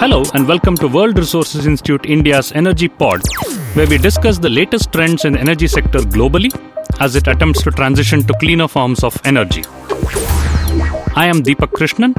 Hello, 0.00 0.22
and 0.32 0.48
welcome 0.48 0.76
to 0.76 0.88
World 0.88 1.18
Resources 1.18 1.66
Institute 1.66 2.06
India's 2.06 2.52
Energy 2.52 2.88
Pod, 2.88 3.20
where 3.74 3.86
we 3.86 3.98
discuss 3.98 4.38
the 4.38 4.48
latest 4.48 4.90
trends 4.94 5.26
in 5.26 5.34
the 5.34 5.38
energy 5.38 5.66
sector 5.68 5.98
globally 5.98 6.50
as 7.00 7.16
it 7.16 7.28
attempts 7.28 7.62
to 7.64 7.70
transition 7.70 8.22
to 8.22 8.32
cleaner 8.40 8.66
forms 8.66 9.04
of 9.04 9.20
energy. 9.26 9.62
I 11.14 11.26
am 11.26 11.42
Deepak 11.42 11.72
Krishnan. 11.72 12.14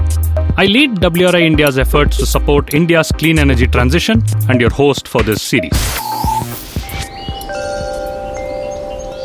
I 0.57 0.65
lead 0.67 0.97
WRI 0.97 1.41
India's 1.41 1.79
efforts 1.79 2.17
to 2.17 2.27
support 2.27 2.75
India's 2.75 3.11
clean 3.11 3.39
energy 3.39 3.65
transition 3.65 4.21
and 4.47 4.61
your 4.61 4.69
host 4.69 5.07
for 5.07 5.23
this 5.23 5.41
series. 5.41 6.00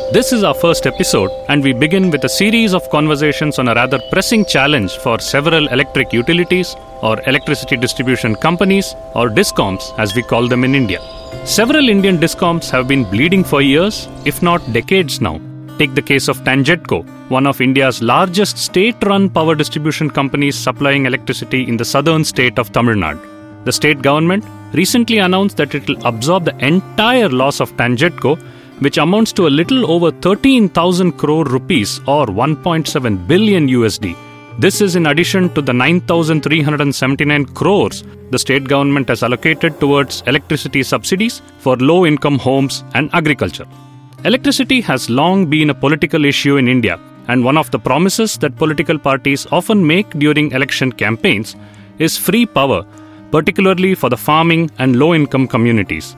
This 0.09 0.31
is 0.31 0.41
our 0.41 0.53
first 0.53 0.87
episode, 0.87 1.29
and 1.49 1.61
we 1.61 1.73
begin 1.73 2.09
with 2.11 2.23
a 2.23 2.29
series 2.29 2.73
of 2.73 2.89
conversations 2.89 3.59
on 3.59 3.67
a 3.67 3.73
rather 3.73 3.99
pressing 4.09 4.45
challenge 4.45 4.95
for 4.99 5.19
several 5.19 5.67
electric 5.67 6.13
utilities, 6.13 6.77
or 7.01 7.19
electricity 7.27 7.75
distribution 7.75 8.33
companies, 8.35 8.95
or 9.15 9.27
DISCOMs 9.27 9.93
as 9.99 10.15
we 10.15 10.23
call 10.23 10.47
them 10.47 10.63
in 10.63 10.75
India. 10.75 11.01
Several 11.43 11.89
Indian 11.89 12.17
DISCOMs 12.19 12.69
have 12.69 12.87
been 12.87 13.03
bleeding 13.03 13.43
for 13.43 13.61
years, 13.61 14.07
if 14.23 14.41
not 14.41 14.61
decades 14.71 15.19
now. 15.19 15.41
Take 15.77 15.93
the 15.93 16.01
case 16.01 16.29
of 16.29 16.39
Tangedco, 16.45 17.05
one 17.27 17.45
of 17.45 17.59
India's 17.59 18.01
largest 18.01 18.57
state 18.57 18.95
run 19.03 19.29
power 19.29 19.55
distribution 19.55 20.09
companies 20.09 20.57
supplying 20.57 21.05
electricity 21.05 21.67
in 21.67 21.75
the 21.75 21.83
southern 21.83 22.23
state 22.23 22.57
of 22.57 22.71
Tamil 22.71 22.95
Nadu. 22.95 23.65
The 23.65 23.73
state 23.73 24.01
government 24.01 24.45
recently 24.71 25.17
announced 25.17 25.57
that 25.57 25.75
it 25.75 25.85
will 25.85 26.07
absorb 26.07 26.45
the 26.45 26.57
entire 26.65 27.27
loss 27.27 27.59
of 27.59 27.75
Tangedco 27.75 28.39
which 28.79 28.97
amounts 28.97 29.33
to 29.33 29.47
a 29.47 29.55
little 29.59 29.89
over 29.91 30.11
13,000 30.11 31.13
crore 31.13 31.45
rupees 31.45 31.99
or 32.07 32.27
1.7 32.27 33.27
billion 33.27 33.67
USD. 33.67 34.15
This 34.59 34.81
is 34.81 34.95
in 34.95 35.07
addition 35.07 35.53
to 35.53 35.61
the 35.61 35.73
9,379 35.73 37.45
crores 37.47 38.03
the 38.31 38.39
state 38.39 38.65
government 38.67 39.07
has 39.07 39.23
allocated 39.23 39.79
towards 39.79 40.21
electricity 40.27 40.83
subsidies 40.83 41.41
for 41.59 41.77
low 41.77 42.05
income 42.05 42.37
homes 42.37 42.83
and 42.93 43.09
agriculture. 43.13 43.67
Electricity 44.25 44.81
has 44.81 45.09
long 45.09 45.45
been 45.45 45.69
a 45.69 45.75
political 45.75 46.25
issue 46.25 46.57
in 46.57 46.67
India, 46.67 46.99
and 47.27 47.43
one 47.43 47.57
of 47.57 47.71
the 47.71 47.79
promises 47.79 48.37
that 48.39 48.57
political 48.57 48.99
parties 48.99 49.47
often 49.51 49.85
make 49.85 50.09
during 50.19 50.51
election 50.51 50.91
campaigns 50.91 51.55
is 51.99 52.17
free 52.17 52.45
power, 52.45 52.85
particularly 53.31 53.95
for 53.95 54.09
the 54.09 54.17
farming 54.17 54.69
and 54.79 54.97
low 54.97 55.13
income 55.13 55.47
communities. 55.47 56.15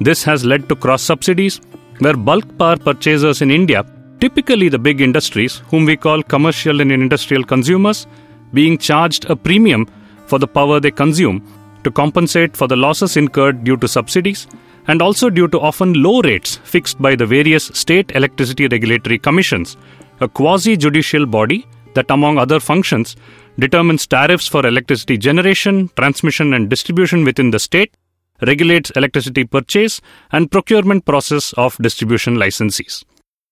This 0.00 0.24
has 0.24 0.44
led 0.44 0.68
to 0.68 0.76
cross 0.76 1.02
subsidies 1.02 1.60
where 2.02 2.16
bulk 2.16 2.46
power 2.58 2.76
purchasers 2.76 3.42
in 3.42 3.50
India, 3.50 3.84
typically 4.20 4.68
the 4.68 4.78
big 4.78 5.00
industries, 5.00 5.62
whom 5.70 5.84
we 5.84 5.96
call 5.96 6.22
commercial 6.22 6.80
and 6.80 6.92
industrial 6.92 7.44
consumers, 7.44 8.06
being 8.52 8.76
charged 8.78 9.24
a 9.30 9.36
premium 9.36 9.86
for 10.26 10.38
the 10.38 10.46
power 10.46 10.78
they 10.80 10.90
consume 10.90 11.46
to 11.84 11.90
compensate 11.90 12.56
for 12.56 12.68
the 12.68 12.76
losses 12.76 13.16
incurred 13.16 13.64
due 13.64 13.76
to 13.76 13.88
subsidies 13.88 14.46
and 14.88 15.02
also 15.02 15.30
due 15.30 15.48
to 15.48 15.60
often 15.60 15.92
low 16.02 16.20
rates 16.22 16.56
fixed 16.64 17.00
by 17.00 17.14
the 17.14 17.26
various 17.26 17.64
state 17.66 18.12
electricity 18.14 18.66
regulatory 18.68 19.18
commissions, 19.18 19.76
a 20.20 20.28
quasi 20.28 20.76
judicial 20.76 21.26
body 21.26 21.66
that, 21.94 22.10
among 22.10 22.38
other 22.38 22.58
functions, 22.58 23.16
determines 23.58 24.06
tariffs 24.06 24.48
for 24.48 24.66
electricity 24.66 25.16
generation, 25.18 25.90
transmission, 25.96 26.54
and 26.54 26.70
distribution 26.70 27.24
within 27.24 27.50
the 27.50 27.58
state 27.58 27.94
regulates 28.42 28.90
electricity 28.90 29.44
purchase 29.44 30.00
and 30.30 30.50
procurement 30.50 31.04
process 31.04 31.52
of 31.54 31.76
distribution 31.78 32.36
licensees. 32.36 33.04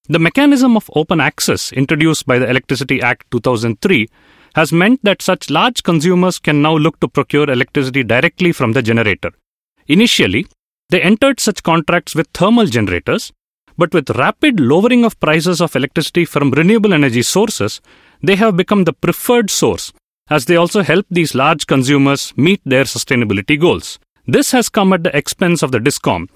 The 0.09 0.19
mechanism 0.19 0.77
of 0.77 0.91
open 0.95 1.21
access 1.21 1.73
introduced 1.73 2.27
by 2.27 2.39
the 2.39 2.51
Electricity 2.51 3.01
Act 3.01 3.31
2003 3.31 4.09
has 4.57 4.73
meant 4.73 5.01
that 5.05 5.23
such 5.23 5.51
large 5.51 5.83
consumers 5.83 6.39
can 6.39 6.61
now 6.61 6.77
look 6.77 6.99
to 7.01 7.09
procure 7.09 7.49
electricity 7.49 8.03
directly 8.03 8.53
from 8.53 8.73
the 8.73 8.83
generator. 8.83 9.31
Initially, 9.87 10.47
they 10.89 11.01
entered 11.01 11.39
such 11.39 11.63
contracts 11.63 12.17
with 12.17 12.27
thermal 12.35 12.67
generators, 12.67 13.33
but 13.79 13.95
with 13.95 14.11
rapid 14.11 14.59
lowering 14.59 15.05
of 15.05 15.19
prices 15.21 15.61
of 15.61 15.77
electricity 15.77 16.25
from 16.25 16.51
renewable 16.51 16.93
energy 16.93 17.23
sources, 17.23 17.81
they 18.23 18.37
have 18.37 18.57
become 18.57 18.85
the 18.85 18.93
preferred 18.93 19.51
source 19.51 19.93
as 20.29 20.45
they 20.45 20.57
also 20.57 20.83
help 20.83 21.07
these 21.11 21.35
large 21.35 21.67
consumers 21.67 22.33
meet 22.37 22.61
their 22.65 22.85
sustainability 22.85 23.59
goals. 23.61 23.99
This 24.33 24.53
has 24.53 24.69
come 24.69 24.93
at 24.93 25.03
the 25.03 25.17
expense 25.17 25.61
of 25.61 25.73
the 25.73 25.81
DISCOM. 25.81 26.29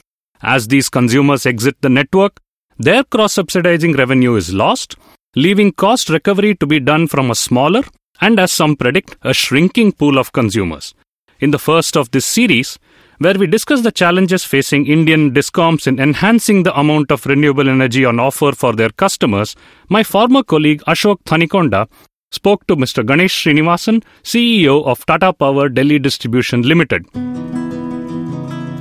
As 0.43 0.67
these 0.67 0.89
consumers 0.89 1.47
exit 1.47 1.77
the 1.81 1.89
network, 1.89 2.41
their 2.77 3.05
cross 3.05 3.35
subsidizing 3.35 3.93
revenue 3.93 4.35
is 4.35 4.53
lost, 4.53 4.97
leaving 5.37 5.71
cost 5.71 6.09
recovery 6.09 6.57
to 6.57 6.67
be 6.67 6.81
done 6.81 7.07
from 7.07 7.31
a 7.31 7.37
smaller 7.37 7.85
and, 8.21 8.41
as 8.41 8.53
some 8.53 8.75
predict, 8.75 9.17
a 9.23 9.33
shrinking 9.33 9.93
pool 9.93 10.19
of 10.19 10.33
consumers. 10.33 10.93
In 11.39 11.53
the 11.53 11.59
first 11.61 11.97
of 11.97 12.11
this 12.11 12.27
series, 12.27 12.81
where 13.19 13.39
we 13.39 13.47
discuss 13.47 13.83
the 13.83 13.93
challenges 13.93 14.43
facing 14.43 14.89
Indian 14.89 15.33
DISCOMs 15.33 15.87
in 15.87 16.01
enhancing 16.01 16.65
the 16.65 16.77
amount 16.77 17.13
of 17.13 17.27
renewable 17.27 17.69
energy 17.69 18.05
on 18.05 18.19
offer 18.19 18.51
for 18.51 18.73
their 18.73 18.91
customers, 18.91 19.55
my 19.89 20.03
former 20.03 20.43
colleague 20.43 20.83
Ashok 20.89 21.23
Thanikonda 21.27 21.87
spoke 22.33 22.67
to 22.67 22.75
Mr. 22.75 23.07
Ganesh 23.07 23.45
Srinivasan, 23.45 24.03
CEO 24.25 24.85
of 24.85 25.07
Tata 25.07 25.33
Power 25.33 25.69
Delhi 25.69 26.01
Distribution 26.01 26.63
Limited. 26.63 27.07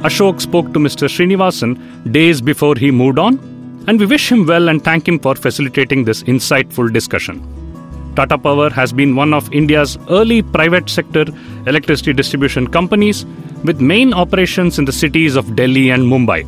Ashok 0.07 0.41
spoke 0.41 0.73
to 0.73 0.79
Mr. 0.79 1.07
Srinivasan 1.07 2.11
days 2.11 2.41
before 2.41 2.75
he 2.75 2.91
moved 2.91 3.17
on, 3.17 3.39
and 3.87 3.97
we 3.97 4.05
wish 4.05 4.29
him 4.29 4.45
well 4.45 4.67
and 4.67 4.83
thank 4.83 5.07
him 5.07 5.17
for 5.17 5.33
facilitating 5.33 6.03
this 6.03 6.23
insightful 6.23 6.91
discussion. 6.91 7.39
Tata 8.13 8.37
Power 8.37 8.69
has 8.69 8.91
been 8.91 9.15
one 9.15 9.33
of 9.33 9.49
India's 9.53 9.97
early 10.09 10.41
private 10.41 10.89
sector 10.89 11.23
electricity 11.67 12.11
distribution 12.11 12.67
companies 12.67 13.25
with 13.63 13.79
main 13.79 14.13
operations 14.13 14.77
in 14.77 14.83
the 14.83 14.91
cities 14.91 15.37
of 15.37 15.55
Delhi 15.55 15.89
and 15.89 16.03
Mumbai. 16.03 16.45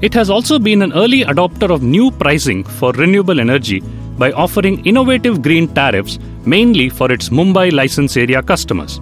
It 0.00 0.14
has 0.14 0.30
also 0.30 0.58
been 0.58 0.80
an 0.80 0.94
early 0.94 1.22
adopter 1.22 1.70
of 1.70 1.82
new 1.82 2.10
pricing 2.10 2.64
for 2.64 2.92
renewable 2.92 3.40
energy 3.40 3.80
by 4.16 4.32
offering 4.32 4.84
innovative 4.86 5.42
green 5.42 5.68
tariffs 5.74 6.18
mainly 6.46 6.88
for 6.88 7.12
its 7.12 7.28
Mumbai 7.28 7.72
license 7.72 8.16
area 8.16 8.42
customers. 8.42 9.00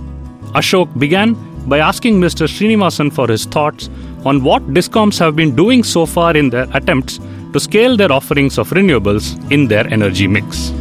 Ashok 0.54 0.98
began 0.98 1.36
by 1.66 1.78
asking 1.78 2.20
Mr. 2.20 2.46
Srinivasan 2.46 3.12
for 3.12 3.28
his 3.28 3.44
thoughts 3.46 3.88
on 4.24 4.42
what 4.42 4.62
DISCOMs 4.74 5.18
have 5.18 5.36
been 5.36 5.54
doing 5.54 5.82
so 5.82 6.06
far 6.06 6.36
in 6.36 6.50
their 6.50 6.66
attempts 6.74 7.18
to 7.52 7.60
scale 7.60 7.96
their 7.96 8.12
offerings 8.12 8.58
of 8.58 8.70
renewables 8.70 9.26
in 9.50 9.68
their 9.68 9.86
energy 9.86 10.26
mix. 10.26 10.72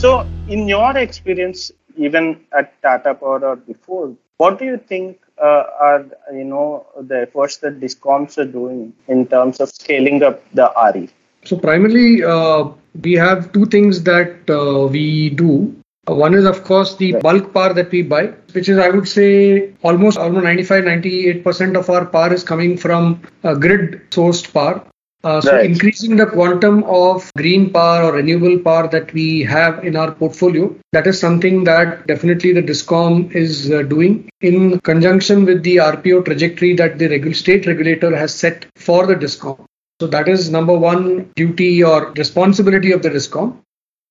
So, 0.00 0.26
in 0.48 0.68
your 0.68 0.96
experience, 0.96 1.72
even 1.96 2.40
at 2.56 2.80
Tata 2.82 3.14
Power 3.14 3.44
or 3.44 3.56
before, 3.56 4.14
what 4.36 4.58
do 4.58 4.64
you 4.64 4.76
think 4.76 5.18
uh, 5.42 5.64
are 5.80 6.06
you 6.32 6.44
know 6.44 6.86
the 7.00 7.22
efforts 7.22 7.58
that 7.58 7.80
DISCOMs 7.80 8.38
are 8.38 8.44
doing 8.44 8.92
in 9.08 9.26
terms 9.26 9.60
of 9.60 9.68
scaling 9.68 10.22
up 10.22 10.42
the 10.54 10.72
RE? 10.94 11.08
So 11.44 11.56
primarily, 11.56 12.24
uh, 12.24 12.70
we 13.02 13.14
have 13.14 13.52
two 13.52 13.66
things 13.66 14.02
that 14.02 14.50
uh, 14.50 14.86
we 14.88 15.30
do. 15.30 15.74
One 16.06 16.34
is, 16.34 16.44
of 16.44 16.62
course, 16.62 16.94
the 16.94 17.14
right. 17.14 17.22
bulk 17.22 17.52
power 17.52 17.72
that 17.74 17.90
we 17.90 18.02
buy, 18.02 18.26
which 18.52 18.68
is, 18.68 18.78
I 18.78 18.90
would 18.90 19.08
say, 19.08 19.72
almost 19.82 20.18
almost 20.18 20.44
95 20.44 20.84
98% 20.84 21.76
of 21.76 21.90
our 21.90 22.06
power 22.06 22.32
is 22.32 22.44
coming 22.44 22.76
from 22.76 23.22
uh, 23.42 23.54
grid 23.54 24.08
sourced 24.10 24.52
power. 24.52 24.86
Uh, 25.24 25.40
so, 25.40 25.52
right. 25.52 25.64
increasing 25.68 26.14
the 26.14 26.26
quantum 26.26 26.84
of 26.84 27.28
green 27.36 27.72
power 27.72 28.04
or 28.04 28.12
renewable 28.12 28.60
power 28.60 28.86
that 28.86 29.12
we 29.12 29.42
have 29.42 29.84
in 29.84 29.96
our 29.96 30.12
portfolio, 30.12 30.72
that 30.92 31.08
is 31.08 31.18
something 31.18 31.64
that 31.64 32.06
definitely 32.06 32.52
the 32.52 32.62
DISCOM 32.62 33.34
is 33.34 33.72
uh, 33.72 33.82
doing 33.82 34.28
in 34.42 34.78
conjunction 34.80 35.44
with 35.44 35.64
the 35.64 35.78
RPO 35.78 36.24
trajectory 36.24 36.76
that 36.76 36.98
the 37.00 37.08
regu- 37.08 37.34
state 37.34 37.66
regulator 37.66 38.14
has 38.14 38.32
set 38.32 38.66
for 38.76 39.06
the 39.06 39.16
DISCOM. 39.16 39.64
So, 40.00 40.06
that 40.06 40.28
is 40.28 40.50
number 40.50 40.78
one 40.78 41.32
duty 41.34 41.82
or 41.82 42.12
responsibility 42.12 42.92
of 42.92 43.02
the 43.02 43.10
DISCOM. 43.10 43.58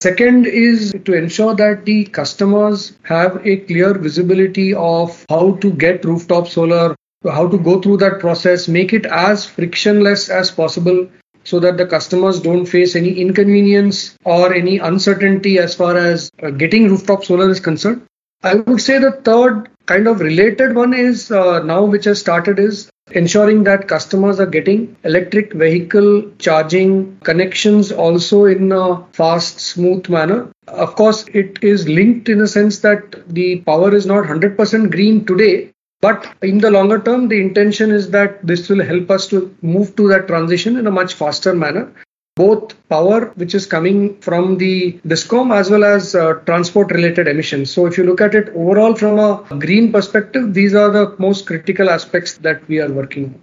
Second 0.05 0.45
is 0.45 0.93
to 1.05 1.13
ensure 1.13 1.55
that 1.55 1.83
the 1.85 2.05
customers 2.05 2.93
have 3.01 3.41
a 3.43 3.57
clear 3.57 3.95
visibility 3.95 4.71
of 4.71 5.25
how 5.29 5.55
to 5.61 5.71
get 5.71 6.05
rooftop 6.05 6.47
solar, 6.47 6.95
how 7.23 7.47
to 7.47 7.57
go 7.57 7.81
through 7.81 7.97
that 7.97 8.19
process, 8.19 8.67
make 8.67 8.93
it 8.93 9.07
as 9.07 9.47
frictionless 9.47 10.29
as 10.29 10.51
possible 10.51 11.07
so 11.43 11.59
that 11.59 11.77
the 11.77 11.87
customers 11.87 12.39
don't 12.39 12.67
face 12.67 12.95
any 12.95 13.13
inconvenience 13.13 14.15
or 14.25 14.53
any 14.53 14.77
uncertainty 14.77 15.57
as 15.57 15.73
far 15.73 15.97
as 15.97 16.29
uh, 16.43 16.51
getting 16.51 16.87
rooftop 16.87 17.25
solar 17.25 17.49
is 17.49 17.59
concerned. 17.59 18.03
I 18.43 18.53
would 18.53 18.81
say 18.81 18.99
the 18.99 19.13
third 19.23 19.69
kind 19.87 20.07
of 20.07 20.19
related 20.19 20.75
one 20.75 20.93
is 20.93 21.31
uh, 21.31 21.63
now 21.63 21.83
which 21.83 22.05
has 22.05 22.19
started 22.19 22.59
is 22.59 22.91
ensuring 23.11 23.63
that 23.63 23.87
customers 23.87 24.39
are 24.39 24.47
getting 24.47 24.95
electric 25.03 25.53
vehicle 25.53 26.23
charging 26.39 27.17
connections 27.19 27.91
also 27.91 28.45
in 28.45 28.71
a 28.71 29.03
fast 29.13 29.59
smooth 29.59 30.09
manner. 30.09 30.51
Of 30.67 30.95
course 30.95 31.25
it 31.33 31.63
is 31.63 31.87
linked 31.87 32.29
in 32.29 32.41
a 32.41 32.47
sense 32.47 32.79
that 32.79 33.27
the 33.27 33.59
power 33.61 33.93
is 33.93 34.05
not 34.07 34.23
100% 34.23 34.91
green 34.91 35.25
today 35.25 35.71
but 36.01 36.27
in 36.41 36.57
the 36.59 36.71
longer 36.71 36.99
term 36.99 37.27
the 37.27 37.39
intention 37.39 37.91
is 37.91 38.09
that 38.11 38.45
this 38.45 38.69
will 38.69 38.83
help 38.83 39.09
us 39.11 39.27
to 39.27 39.55
move 39.61 39.95
to 39.95 40.07
that 40.09 40.27
transition 40.27 40.77
in 40.77 40.87
a 40.87 40.91
much 40.91 41.13
faster 41.13 41.53
manner 41.53 41.91
both 42.35 42.75
power 42.89 43.31
which 43.35 43.55
is 43.55 43.65
coming 43.65 44.19
from 44.19 44.57
the 44.57 44.99
discom 45.07 45.55
as 45.57 45.69
well 45.69 45.85
as 45.85 46.15
uh, 46.15 46.33
transport 46.49 46.91
related 46.91 47.27
emissions 47.27 47.71
so 47.71 47.85
if 47.85 47.97
you 47.97 48.03
look 48.03 48.21
at 48.21 48.35
it 48.35 48.49
overall 48.49 48.93
from 48.93 49.19
a 49.19 49.59
green 49.65 49.91
perspective 49.91 50.53
these 50.53 50.75
are 50.75 50.91
the 50.91 51.15
most 51.17 51.45
critical 51.45 51.89
aspects 51.89 52.37
that 52.37 52.67
we 52.67 52.79
are 52.79 52.91
working 52.91 53.25
on 53.25 53.41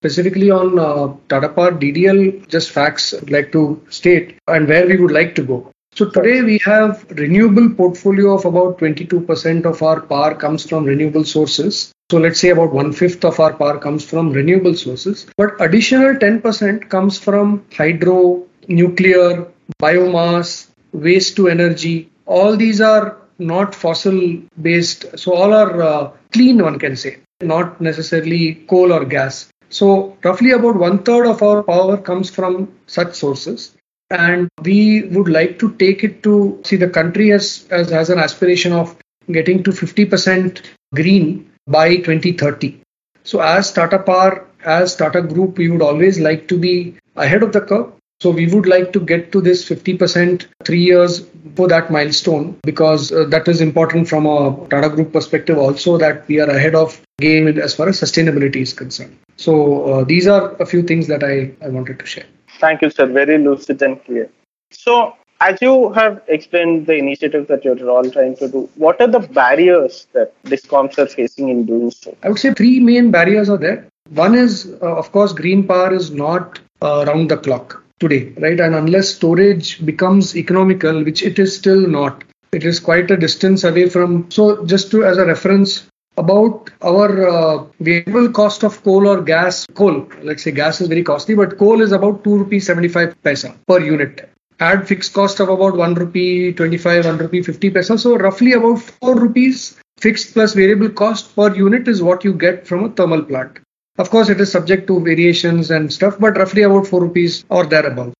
specifically 0.00 0.48
on 0.50 0.78
uh, 0.78 1.12
Tata 1.28 1.48
Power 1.48 1.72
DDL, 1.72 2.46
just 2.48 2.70
facts 2.70 3.14
I'd 3.14 3.30
like 3.30 3.50
to 3.52 3.84
state 3.90 4.38
and 4.46 4.68
where 4.68 4.86
we 4.86 4.96
would 4.96 5.10
like 5.10 5.34
to 5.36 5.42
go. 5.42 5.72
So 5.98 6.08
today 6.08 6.42
we 6.42 6.60
have 6.64 7.04
renewable 7.10 7.70
portfolio 7.70 8.34
of 8.34 8.44
about 8.44 8.78
22% 8.78 9.64
of 9.64 9.82
our 9.82 10.00
power 10.00 10.32
comes 10.32 10.64
from 10.64 10.84
renewable 10.84 11.24
sources. 11.24 11.92
So 12.12 12.18
let's 12.18 12.38
say 12.38 12.50
about 12.50 12.72
one 12.72 12.92
fifth 12.92 13.24
of 13.24 13.40
our 13.40 13.52
power 13.52 13.80
comes 13.80 14.04
from 14.08 14.30
renewable 14.30 14.76
sources, 14.76 15.26
but 15.36 15.60
additional 15.60 16.14
10% 16.14 16.88
comes 16.88 17.18
from 17.18 17.64
hydro, 17.76 18.46
nuclear, 18.68 19.48
biomass, 19.82 20.68
waste 20.92 21.34
to 21.34 21.48
energy. 21.48 22.12
All 22.26 22.56
these 22.56 22.80
are 22.80 23.16
not 23.40 23.74
fossil 23.74 24.40
based. 24.62 25.18
So 25.18 25.34
all 25.34 25.52
are 25.52 25.82
uh, 25.82 26.12
clean, 26.32 26.62
one 26.62 26.78
can 26.78 26.94
say, 26.94 27.16
not 27.40 27.80
necessarily 27.80 28.54
coal 28.68 28.92
or 28.92 29.04
gas. 29.04 29.48
So 29.68 30.16
roughly 30.22 30.52
about 30.52 30.76
one 30.76 31.02
third 31.02 31.26
of 31.26 31.42
our 31.42 31.64
power 31.64 31.96
comes 31.96 32.30
from 32.30 32.72
such 32.86 33.14
sources 33.14 33.74
and 34.10 34.48
we 34.62 35.02
would 35.04 35.28
like 35.28 35.58
to 35.58 35.72
take 35.74 36.02
it 36.04 36.22
to 36.22 36.60
see 36.64 36.76
the 36.76 36.88
country 36.88 37.32
as, 37.32 37.66
as 37.70 37.90
has 37.90 38.10
an 38.10 38.18
aspiration 38.18 38.72
of 38.72 38.96
getting 39.30 39.62
to 39.62 39.70
50% 39.70 40.64
green 40.94 41.50
by 41.66 41.96
2030 41.96 42.80
so 43.24 43.40
as 43.40 43.72
tata 43.72 43.98
power 43.98 44.46
as 44.64 44.96
tata 44.96 45.20
group 45.20 45.58
we 45.58 45.68
would 45.68 45.82
always 45.82 46.18
like 46.18 46.48
to 46.48 46.58
be 46.58 46.96
ahead 47.16 47.42
of 47.42 47.52
the 47.52 47.60
curve 47.60 47.92
so 48.20 48.30
we 48.30 48.46
would 48.52 48.66
like 48.66 48.92
to 48.94 49.00
get 49.00 49.30
to 49.30 49.40
this 49.40 49.68
50% 49.68 50.46
three 50.64 50.80
years 50.80 51.24
for 51.54 51.68
that 51.68 51.92
milestone 51.92 52.58
because 52.64 53.12
uh, 53.12 53.24
that 53.26 53.46
is 53.46 53.60
important 53.60 54.08
from 54.08 54.26
a 54.26 54.66
Tata 54.70 54.88
Group 54.88 55.12
perspective 55.12 55.56
also 55.56 55.98
that 55.98 56.26
we 56.26 56.40
are 56.40 56.50
ahead 56.50 56.74
of 56.74 57.00
game 57.20 57.46
as 57.46 57.76
far 57.76 57.88
as 57.88 58.00
sustainability 58.00 58.56
is 58.56 58.72
concerned. 58.72 59.16
So 59.36 59.84
uh, 59.84 60.04
these 60.04 60.26
are 60.26 60.56
a 60.60 60.66
few 60.66 60.82
things 60.82 61.06
that 61.06 61.22
I, 61.22 61.52
I 61.64 61.68
wanted 61.68 62.00
to 62.00 62.06
share. 62.06 62.26
Thank 62.58 62.82
you, 62.82 62.90
sir. 62.90 63.06
Very 63.06 63.38
lucid 63.38 63.80
and 63.82 64.02
clear. 64.04 64.30
So, 64.70 65.14
as 65.40 65.62
you 65.62 65.92
have 65.92 66.22
explained 66.26 66.86
the 66.86 66.94
initiative 66.94 67.46
that 67.46 67.64
you're 67.64 67.88
all 67.88 68.10
trying 68.10 68.36
to 68.36 68.48
do, 68.48 68.68
what 68.74 69.00
are 69.00 69.06
the 69.06 69.20
barriers 69.20 70.06
that 70.12 70.32
discoms 70.42 70.98
are 70.98 71.06
facing 71.06 71.48
in 71.48 71.64
doing 71.64 71.90
so? 71.90 72.16
I 72.22 72.28
would 72.28 72.38
say 72.38 72.52
three 72.52 72.80
main 72.80 73.10
barriers 73.10 73.48
are 73.48 73.56
there. 73.56 73.86
One 74.10 74.34
is, 74.34 74.74
uh, 74.82 74.96
of 74.96 75.12
course, 75.12 75.32
green 75.32 75.66
power 75.66 75.92
is 75.94 76.10
not 76.10 76.58
uh, 76.82 77.04
round 77.06 77.30
the 77.30 77.36
clock 77.36 77.82
today, 78.00 78.32
right? 78.38 78.58
And 78.58 78.74
unless 78.74 79.10
storage 79.10 79.84
becomes 79.84 80.36
economical, 80.36 81.04
which 81.04 81.22
it 81.22 81.38
is 81.38 81.56
still 81.56 81.86
not, 81.86 82.24
it 82.52 82.64
is 82.64 82.80
quite 82.80 83.10
a 83.10 83.16
distance 83.16 83.64
away 83.64 83.88
from. 83.88 84.30
So, 84.30 84.64
just 84.64 84.90
to 84.92 85.04
as 85.04 85.18
a 85.18 85.26
reference, 85.26 85.86
about 86.18 86.70
our 86.82 87.28
uh, 87.28 87.64
variable 87.80 88.30
cost 88.30 88.64
of 88.64 88.82
coal 88.82 89.06
or 89.06 89.22
gas. 89.22 89.66
Coal, 89.74 90.08
let's 90.22 90.42
say 90.42 90.50
gas 90.50 90.80
is 90.80 90.88
very 90.88 91.02
costly, 91.02 91.34
but 91.34 91.58
coal 91.58 91.80
is 91.80 91.92
about 91.92 92.24
2 92.24 92.38
rupees 92.38 92.66
75 92.66 93.22
paisa 93.22 93.54
per 93.66 93.80
unit. 93.80 94.28
Add 94.60 94.88
fixed 94.88 95.12
cost 95.12 95.38
of 95.38 95.48
about 95.48 95.76
1 95.76 95.94
rupee 95.94 96.52
25, 96.52 97.04
1 97.04 97.18
rupee 97.18 97.42
50 97.42 97.70
paisa. 97.70 97.98
So 97.98 98.16
roughly 98.16 98.52
about 98.52 98.80
4 98.80 99.14
rupees 99.14 99.78
fixed 99.98 100.34
plus 100.34 100.54
variable 100.54 100.90
cost 100.90 101.34
per 101.36 101.54
unit 101.54 101.88
is 101.88 102.02
what 102.02 102.24
you 102.24 102.32
get 102.32 102.66
from 102.66 102.84
a 102.84 102.90
thermal 102.90 103.22
plant. 103.22 103.60
Of 103.98 104.10
course, 104.10 104.28
it 104.28 104.40
is 104.40 104.50
subject 104.50 104.86
to 104.88 105.00
variations 105.00 105.70
and 105.70 105.92
stuff, 105.92 106.18
but 106.20 106.36
roughly 106.36 106.62
about 106.62 106.86
4 106.86 107.00
rupees 107.00 107.44
or 107.48 107.66
thereabouts. 107.66 108.14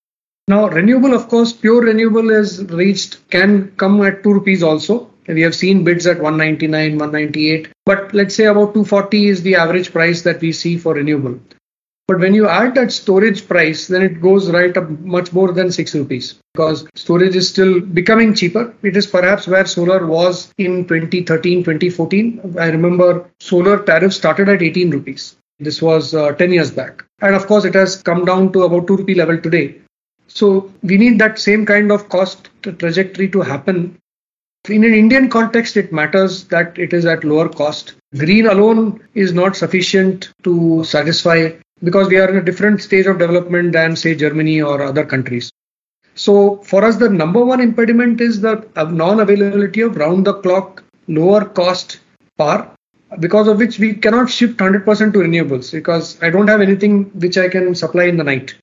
Now, 0.48 0.68
renewable, 0.68 1.14
of 1.14 1.28
course, 1.28 1.52
pure 1.52 1.82
renewable 1.82 2.30
is 2.30 2.64
reached, 2.64 3.28
can 3.30 3.72
come 3.76 4.00
at 4.02 4.22
2 4.22 4.32
rupees 4.32 4.62
also. 4.62 5.10
We 5.28 5.42
have 5.42 5.54
seen 5.54 5.84
bids 5.84 6.06
at 6.06 6.22
199, 6.22 6.98
198, 6.98 7.68
but 7.84 8.14
let's 8.14 8.34
say 8.34 8.46
about 8.46 8.72
240 8.72 9.28
is 9.28 9.42
the 9.42 9.56
average 9.56 9.92
price 9.92 10.22
that 10.22 10.40
we 10.40 10.52
see 10.52 10.78
for 10.78 10.94
renewable. 10.94 11.38
But 12.06 12.20
when 12.20 12.32
you 12.32 12.48
add 12.48 12.74
that 12.76 12.90
storage 12.90 13.46
price, 13.46 13.86
then 13.86 14.00
it 14.00 14.22
goes 14.22 14.50
right 14.50 14.74
up 14.74 14.88
much 14.88 15.30
more 15.34 15.52
than 15.52 15.70
6 15.70 15.94
rupees 15.94 16.40
because 16.54 16.88
storage 16.94 17.36
is 17.36 17.50
still 17.50 17.80
becoming 17.80 18.32
cheaper. 18.34 18.74
It 18.82 18.96
is 18.96 19.06
perhaps 19.06 19.46
where 19.46 19.66
solar 19.66 20.06
was 20.06 20.50
in 20.56 20.88
2013, 20.88 21.62
2014. 21.62 22.56
I 22.58 22.70
remember 22.70 23.30
solar 23.40 23.82
tariff 23.84 24.14
started 24.14 24.48
at 24.48 24.62
18 24.62 24.90
rupees. 24.90 25.36
This 25.58 25.82
was 25.82 26.14
uh, 26.14 26.32
10 26.32 26.52
years 26.54 26.70
back. 26.70 27.04
And 27.20 27.34
of 27.34 27.46
course, 27.46 27.66
it 27.66 27.74
has 27.74 28.02
come 28.02 28.24
down 28.24 28.54
to 28.54 28.62
about 28.62 28.86
2 28.86 28.96
rupee 28.96 29.14
level 29.14 29.38
today. 29.38 29.76
So 30.28 30.72
we 30.82 30.96
need 30.96 31.18
that 31.18 31.38
same 31.38 31.66
kind 31.66 31.92
of 31.92 32.08
cost 32.08 32.48
trajectory 32.62 33.28
to 33.28 33.42
happen 33.42 33.98
in 34.70 34.84
an 34.84 34.94
Indian 34.94 35.28
context, 35.28 35.76
it 35.76 35.92
matters 35.92 36.44
that 36.48 36.78
it 36.78 36.92
is 36.92 37.04
at 37.04 37.24
lower 37.24 37.48
cost. 37.48 37.94
Green 38.16 38.46
alone 38.46 39.00
is 39.14 39.32
not 39.32 39.56
sufficient 39.56 40.32
to 40.44 40.84
satisfy 40.84 41.50
because 41.82 42.08
we 42.08 42.18
are 42.18 42.28
in 42.28 42.36
a 42.36 42.44
different 42.44 42.82
stage 42.82 43.06
of 43.06 43.18
development 43.18 43.72
than, 43.72 43.96
say, 43.96 44.14
Germany 44.14 44.60
or 44.60 44.82
other 44.82 45.04
countries. 45.04 45.50
So, 46.14 46.56
for 46.64 46.84
us, 46.84 46.96
the 46.96 47.08
number 47.08 47.44
one 47.44 47.60
impediment 47.60 48.20
is 48.20 48.40
the 48.40 48.68
non 48.76 49.20
availability 49.20 49.82
of 49.82 49.96
round 49.96 50.26
the 50.26 50.34
clock, 50.34 50.82
lower 51.06 51.44
cost 51.44 52.00
power, 52.36 52.70
because 53.20 53.48
of 53.48 53.58
which 53.58 53.78
we 53.78 53.94
cannot 53.94 54.28
shift 54.28 54.58
100% 54.58 54.84
to 55.12 55.18
renewables 55.18 55.72
because 55.72 56.20
I 56.22 56.30
don't 56.30 56.48
have 56.48 56.60
anything 56.60 57.04
which 57.20 57.38
I 57.38 57.48
can 57.48 57.74
supply 57.74 58.04
in 58.04 58.16
the 58.16 58.24
night. 58.24 58.54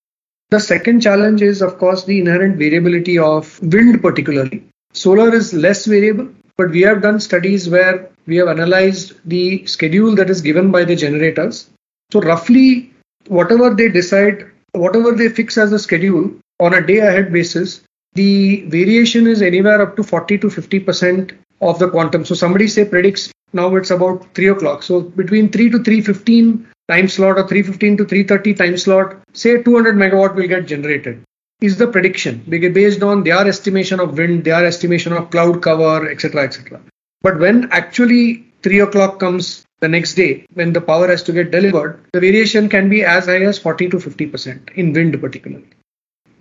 The 0.49 0.59
second 0.59 1.01
challenge 1.01 1.41
is, 1.41 1.61
of 1.61 1.77
course, 1.77 2.03
the 2.03 2.19
inherent 2.19 2.57
variability 2.57 3.17
of 3.17 3.59
wind, 3.63 4.01
particularly. 4.01 4.63
Solar 4.95 5.35
is 5.35 5.53
less 5.53 5.85
variable, 5.85 6.29
but 6.55 6.69
we 6.69 6.81
have 6.83 7.01
done 7.01 7.19
studies 7.19 7.67
where 7.67 8.09
we 8.27 8.37
have 8.37 8.47
analyzed 8.47 9.11
the 9.25 9.65
schedule 9.67 10.15
that 10.15 10.29
is 10.29 10.39
given 10.39 10.71
by 10.71 10.85
the 10.85 10.95
generators. 10.95 11.69
So, 12.13 12.21
roughly, 12.21 12.93
whatever 13.27 13.71
they 13.71 13.89
decide, 13.89 14.49
whatever 14.71 15.11
they 15.11 15.27
fix 15.27 15.57
as 15.57 15.73
a 15.73 15.79
schedule 15.79 16.31
on 16.61 16.75
a 16.75 16.87
day 16.87 16.99
ahead 16.99 17.33
basis, 17.33 17.81
the 18.13 18.61
variation 18.67 19.27
is 19.27 19.41
anywhere 19.41 19.81
up 19.81 19.97
to 19.97 20.03
40 20.03 20.37
to 20.37 20.47
50% 20.47 21.37
of 21.59 21.77
the 21.77 21.89
quantum. 21.89 22.23
So, 22.23 22.33
somebody 22.33 22.69
say 22.69 22.85
predicts 22.85 23.33
now 23.51 23.75
it's 23.75 23.91
about 23.91 24.33
3 24.33 24.47
o'clock. 24.47 24.81
So, 24.81 25.01
between 25.01 25.51
3 25.51 25.71
to 25.71 25.83
315 25.83 26.71
time 26.87 27.09
slot 27.09 27.37
or 27.37 27.45
315 27.45 27.97
to 27.97 28.05
330 28.05 28.53
time 28.53 28.77
slot, 28.77 29.17
say 29.33 29.61
200 29.61 29.97
megawatt 29.97 30.35
will 30.35 30.47
get 30.47 30.67
generated 30.67 31.21
is 31.61 31.77
the 31.77 31.87
prediction 31.87 32.43
based 32.49 33.01
on 33.03 33.23
their 33.23 33.47
estimation 33.47 33.99
of 33.99 34.17
wind, 34.17 34.43
their 34.43 34.65
estimation 34.65 35.13
of 35.13 35.29
cloud 35.29 35.61
cover, 35.61 36.09
etc., 36.09 36.43
etc. 36.43 36.81
But 37.21 37.39
when 37.39 37.69
actually 37.71 38.45
three 38.61 38.79
o'clock 38.79 39.19
comes 39.19 39.65
the 39.79 39.87
next 39.87 40.15
day, 40.15 40.45
when 40.53 40.73
the 40.73 40.81
power 40.81 41.07
has 41.07 41.23
to 41.23 41.31
get 41.31 41.51
delivered, 41.51 41.99
the 42.13 42.19
variation 42.19 42.69
can 42.69 42.89
be 42.89 43.03
as 43.03 43.25
high 43.25 43.41
as 43.41 43.59
40 43.59 43.89
to 43.89 43.99
50 43.99 44.27
percent 44.27 44.71
in 44.75 44.93
wind, 44.93 45.19
particularly. 45.19 45.67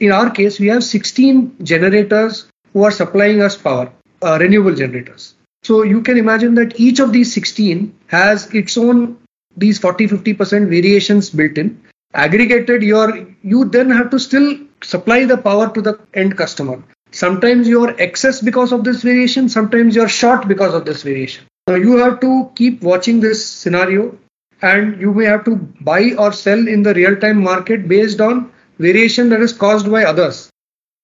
In 0.01 0.11
our 0.11 0.31
case, 0.31 0.59
we 0.59 0.67
have 0.69 0.83
16 0.83 1.57
generators 1.63 2.49
who 2.73 2.83
are 2.83 2.91
supplying 2.91 3.41
us 3.41 3.57
power, 3.57 3.93
uh, 4.23 4.39
renewable 4.41 4.75
generators. 4.75 5.35
So 5.63 5.83
you 5.83 6.03
can 6.03 6.19
imagine 6.19 6.55
that 6.57 6.79
each 6.79 6.99
of 6.99 7.13
these 7.13 7.33
16 7.33 7.95
has 8.09 8.53
its 8.53 8.77
own 8.77 9.19
these 9.57 9.79
40 9.79 10.09
50 10.09 10.35
percent 10.35 10.69
variations 10.69 11.31
built 11.31 11.59
in 11.59 11.81
aggregated 12.13 12.83
your 12.83 13.27
you 13.43 13.65
then 13.65 13.91
have 13.91 14.11
to 14.11 14.19
still 14.19 14.59
supply 14.83 15.25
the 15.25 15.37
power 15.37 15.73
to 15.73 15.81
the 15.81 15.99
end 16.15 16.37
customer. 16.37 16.83
Sometimes 17.11 17.69
you're 17.69 17.95
excess 18.01 18.41
because 18.41 18.73
of 18.73 18.85
this 18.85 19.03
variation, 19.03 19.49
sometimes 19.49 19.95
you're 19.95 20.09
short 20.09 20.49
because 20.49 20.75
of 20.75 20.85
this 20.85 21.03
variation. 21.03 21.45
Now 21.67 21.77
you 21.77 21.97
have 21.99 22.21
to 22.21 22.51
keep 22.57 22.83
watching 22.83 23.21
this 23.21 23.47
scenario 23.47 24.19
and 24.63 25.01
you 25.01 25.13
may 25.15 25.27
have 25.27 25.45
to 25.45 25.57
buy 25.57 26.13
or 26.19 26.33
sell 26.33 26.67
in 26.67 26.83
the 26.83 26.95
real 26.95 27.17
time 27.17 27.43
market 27.43 27.89
based 27.89 28.21
on 28.21 28.53
variation 28.79 29.29
that 29.29 29.41
is 29.41 29.53
caused 29.53 29.91
by 29.91 30.05
others. 30.05 30.51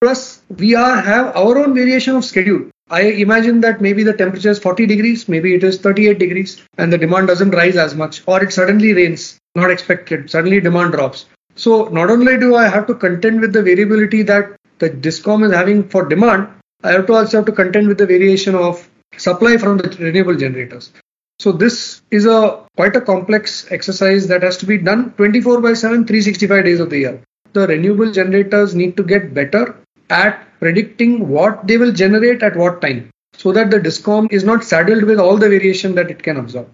Plus, 0.00 0.42
we 0.58 0.74
are 0.74 1.00
have 1.00 1.36
our 1.36 1.58
own 1.58 1.74
variation 1.74 2.16
of 2.16 2.24
schedule. 2.24 2.70
I 2.90 3.02
imagine 3.02 3.60
that 3.60 3.80
maybe 3.80 4.02
the 4.02 4.14
temperature 4.14 4.50
is 4.50 4.58
40 4.58 4.86
degrees, 4.86 5.28
maybe 5.28 5.54
it 5.54 5.62
is 5.62 5.78
38 5.78 6.18
degrees, 6.18 6.60
and 6.76 6.92
the 6.92 6.98
demand 6.98 7.28
doesn't 7.28 7.50
rise 7.50 7.76
as 7.76 7.94
much, 7.94 8.22
or 8.26 8.42
it 8.42 8.52
suddenly 8.52 8.92
rains, 8.94 9.38
not 9.54 9.70
expected, 9.70 10.28
suddenly 10.28 10.60
demand 10.60 10.92
drops. 10.92 11.26
So 11.60 11.84
not 11.88 12.10
only 12.10 12.38
do 12.38 12.54
I 12.56 12.68
have 12.68 12.86
to 12.86 12.94
contend 12.94 13.42
with 13.42 13.52
the 13.52 13.62
variability 13.62 14.22
that 14.22 14.56
the 14.78 14.88
discom 14.88 15.44
is 15.46 15.52
having 15.52 15.86
for 15.90 16.06
demand, 16.08 16.48
I 16.82 16.92
have 16.92 17.06
to 17.08 17.12
also 17.12 17.38
have 17.38 17.46
to 17.48 17.52
contend 17.52 17.86
with 17.86 17.98
the 17.98 18.06
variation 18.06 18.54
of 18.54 18.88
supply 19.18 19.58
from 19.58 19.76
the 19.76 19.94
renewable 20.00 20.36
generators. 20.36 20.90
So 21.38 21.52
this 21.52 22.00
is 22.10 22.24
a 22.24 22.64
quite 22.76 22.96
a 22.96 23.02
complex 23.02 23.70
exercise 23.70 24.26
that 24.28 24.42
has 24.42 24.56
to 24.58 24.66
be 24.66 24.78
done 24.78 25.12
24 25.18 25.60
by 25.60 25.74
7, 25.74 26.06
365 26.06 26.64
days 26.64 26.80
of 26.80 26.88
the 26.88 26.98
year. 27.00 27.22
The 27.52 27.66
renewable 27.66 28.10
generators 28.10 28.74
need 28.74 28.96
to 28.96 29.02
get 29.02 29.34
better 29.34 29.76
at 30.08 30.46
predicting 30.60 31.28
what 31.28 31.66
they 31.66 31.76
will 31.76 31.92
generate 31.92 32.42
at 32.42 32.56
what 32.56 32.80
time 32.80 33.10
so 33.34 33.52
that 33.52 33.70
the 33.70 33.80
discom 33.80 34.32
is 34.32 34.44
not 34.44 34.64
saddled 34.64 35.04
with 35.04 35.20
all 35.20 35.36
the 35.36 35.50
variation 35.50 35.94
that 35.96 36.10
it 36.10 36.22
can 36.22 36.38
absorb. 36.38 36.70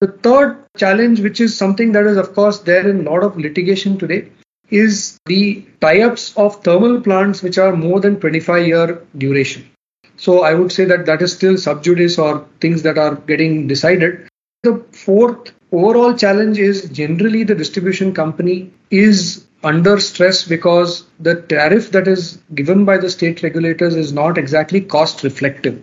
The 0.00 0.06
third 0.08 0.64
challenge, 0.76 1.20
which 1.20 1.40
is 1.40 1.56
something 1.56 1.90
that 1.92 2.06
is, 2.06 2.16
of 2.16 2.32
course, 2.32 2.60
there 2.60 2.88
in 2.88 3.00
a 3.00 3.10
lot 3.10 3.24
of 3.24 3.36
litigation 3.36 3.98
today, 3.98 4.30
is 4.70 5.18
the 5.26 5.66
tie-ups 5.80 6.36
of 6.36 6.62
thermal 6.62 7.00
plants 7.00 7.42
which 7.42 7.58
are 7.58 7.74
more 7.74 7.98
than 7.98 8.20
25 8.20 8.66
year 8.66 9.02
duration. 9.16 9.68
So 10.16 10.42
I 10.42 10.54
would 10.54 10.70
say 10.70 10.84
that 10.84 11.06
that 11.06 11.20
is 11.20 11.32
still 11.32 11.56
sub 11.56 11.82
judice 11.82 12.16
or 12.16 12.46
things 12.60 12.82
that 12.82 12.96
are 12.96 13.16
getting 13.16 13.66
decided. 13.66 14.28
The 14.62 14.84
fourth 14.92 15.52
overall 15.72 16.14
challenge 16.14 16.58
is 16.58 16.88
generally 16.90 17.42
the 17.42 17.54
distribution 17.56 18.14
company 18.14 18.72
is 18.90 19.46
under 19.64 19.98
stress 19.98 20.46
because 20.46 21.06
the 21.18 21.42
tariff 21.42 21.90
that 21.90 22.06
is 22.06 22.38
given 22.54 22.84
by 22.84 22.98
the 22.98 23.10
state 23.10 23.42
regulators 23.42 23.96
is 23.96 24.12
not 24.12 24.38
exactly 24.38 24.80
cost 24.80 25.24
reflective. 25.24 25.82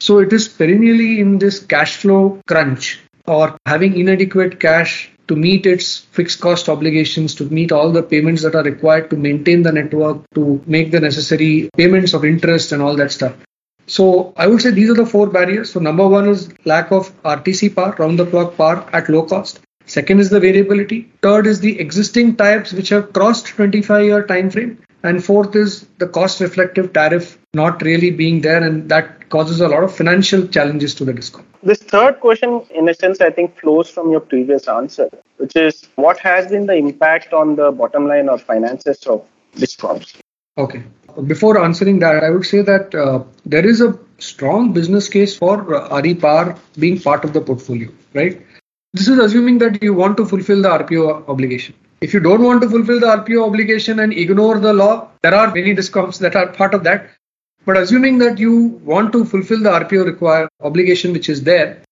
So 0.00 0.18
it 0.18 0.34
is 0.34 0.48
perennially 0.48 1.20
in 1.20 1.38
this 1.38 1.60
cash 1.60 1.96
flow 1.96 2.40
crunch 2.46 3.00
or 3.26 3.56
having 3.66 3.98
inadequate 3.98 4.60
cash 4.60 5.10
to 5.28 5.36
meet 5.36 5.66
its 5.66 6.00
fixed 6.12 6.40
cost 6.40 6.68
obligations, 6.68 7.34
to 7.34 7.44
meet 7.44 7.72
all 7.72 7.90
the 7.90 8.02
payments 8.02 8.42
that 8.42 8.54
are 8.54 8.62
required 8.62 9.08
to 9.10 9.16
maintain 9.16 9.62
the 9.62 9.72
network, 9.72 10.22
to 10.34 10.62
make 10.66 10.90
the 10.90 11.00
necessary 11.00 11.70
payments 11.76 12.12
of 12.12 12.24
interest 12.24 12.72
and 12.72 12.82
all 12.82 12.96
that 12.96 13.10
stuff. 13.10 13.34
So 13.86 14.32
I 14.36 14.46
would 14.46 14.62
say 14.62 14.70
these 14.70 14.90
are 14.90 14.94
the 14.94 15.06
four 15.06 15.26
barriers. 15.26 15.72
So 15.72 15.80
number 15.80 16.06
one 16.06 16.28
is 16.28 16.52
lack 16.64 16.90
of 16.90 17.10
RTC 17.22 17.74
power, 17.74 17.94
round 17.98 18.18
the 18.18 18.26
clock 18.26 18.56
power 18.56 18.88
at 18.92 19.08
low 19.08 19.22
cost. 19.22 19.60
Second 19.86 20.20
is 20.20 20.30
the 20.30 20.40
variability. 20.40 21.12
Third 21.20 21.46
is 21.46 21.60
the 21.60 21.78
existing 21.78 22.36
types 22.36 22.72
which 22.72 22.88
have 22.88 23.12
crossed 23.12 23.46
25 23.46 24.04
year 24.04 24.26
time 24.26 24.50
frame. 24.50 24.78
And 25.02 25.22
fourth 25.22 25.54
is 25.54 25.86
the 25.98 26.08
cost 26.08 26.40
reflective 26.40 26.94
tariff 26.94 27.38
not 27.52 27.82
really 27.82 28.10
being 28.10 28.40
there 28.40 28.62
and 28.62 28.88
that 28.88 29.28
causes 29.28 29.60
a 29.60 29.68
lot 29.68 29.84
of 29.84 29.94
financial 29.94 30.46
challenges 30.48 30.94
to 30.94 31.04
the 31.04 31.12
discom. 31.12 31.44
This 31.64 31.78
third 31.78 32.20
question, 32.20 32.66
in 32.74 32.86
a 32.90 32.94
sense, 32.94 33.22
I 33.22 33.30
think 33.30 33.58
flows 33.58 33.88
from 33.88 34.10
your 34.10 34.20
previous 34.20 34.68
answer, 34.68 35.08
which 35.38 35.56
is 35.56 35.88
what 35.94 36.18
has 36.18 36.50
been 36.50 36.66
the 36.66 36.74
impact 36.74 37.32
on 37.32 37.56
the 37.56 37.72
bottom 37.72 38.06
line 38.06 38.28
or 38.28 38.36
finances 38.38 39.02
of 39.06 39.26
discoms? 39.56 40.14
Okay. 40.58 40.82
Before 41.26 41.58
answering 41.64 42.00
that, 42.00 42.22
I 42.22 42.28
would 42.28 42.44
say 42.44 42.60
that 42.60 42.94
uh, 42.94 43.24
there 43.46 43.66
is 43.66 43.80
a 43.80 43.98
strong 44.18 44.74
business 44.74 45.08
case 45.08 45.36
for 45.36 45.74
uh, 45.74 46.14
Power 46.20 46.58
being 46.78 47.00
part 47.00 47.24
of 47.24 47.32
the 47.32 47.40
portfolio, 47.40 47.88
right? 48.12 48.44
This 48.92 49.08
is 49.08 49.18
assuming 49.18 49.56
that 49.58 49.82
you 49.82 49.94
want 49.94 50.18
to 50.18 50.26
fulfill 50.26 50.60
the 50.60 50.68
RPO 50.68 51.28
obligation. 51.28 51.74
If 52.02 52.12
you 52.12 52.20
don't 52.20 52.42
want 52.42 52.60
to 52.60 52.68
fulfill 52.68 53.00
the 53.00 53.06
RPO 53.06 53.46
obligation 53.46 54.00
and 54.00 54.12
ignore 54.12 54.58
the 54.58 54.74
law, 54.74 55.08
there 55.22 55.34
are 55.34 55.46
many 55.46 55.74
discoms 55.74 56.18
that 56.18 56.36
are 56.36 56.48
part 56.48 56.74
of 56.74 56.84
that. 56.84 57.08
But 57.66 57.78
assuming 57.78 58.18
that 58.18 58.38
you 58.38 58.80
want 58.84 59.12
to 59.12 59.24
fulfill 59.24 59.62
the 59.62 59.70
RPO 59.70 60.04
require 60.04 60.48
obligation 60.62 61.12
which 61.12 61.28
is 61.28 61.42
there, 61.42 61.82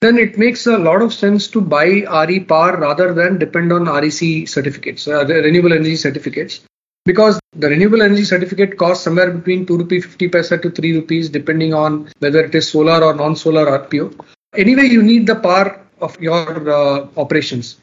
then 0.00 0.18
it 0.18 0.38
makes 0.38 0.66
a 0.66 0.78
lot 0.78 1.02
of 1.02 1.12
sense 1.12 1.48
to 1.48 1.60
buy 1.60 2.04
RE 2.28 2.40
power 2.40 2.76
rather 2.76 3.12
than 3.12 3.38
depend 3.38 3.72
on 3.72 3.86
REC 3.86 4.46
certificates, 4.46 5.08
uh, 5.08 5.24
renewable 5.26 5.72
energy 5.72 5.96
certificates 5.96 6.60
because 7.06 7.40
the 7.54 7.68
renewable 7.68 8.02
energy 8.02 8.24
certificate 8.24 8.76
costs 8.76 9.04
somewhere 9.04 9.30
between 9.30 9.64
2 9.64 9.78
rupee 9.78 10.00
50 10.00 10.28
paisa 10.28 10.60
to 10.60 10.70
3 10.70 10.96
rupees 10.96 11.28
depending 11.28 11.72
on 11.72 12.08
whether 12.18 12.44
it 12.44 12.54
is 12.54 12.68
solar 12.68 13.02
or 13.02 13.14
non-solar 13.14 13.66
RPO. 13.78 14.06
Anyway, 14.54 14.86
you 14.86 15.02
need 15.02 15.26
the 15.26 15.36
power 15.36 15.80
of 16.00 16.20
your 16.20 16.70
uh, 16.70 17.06
operations. 17.16 17.78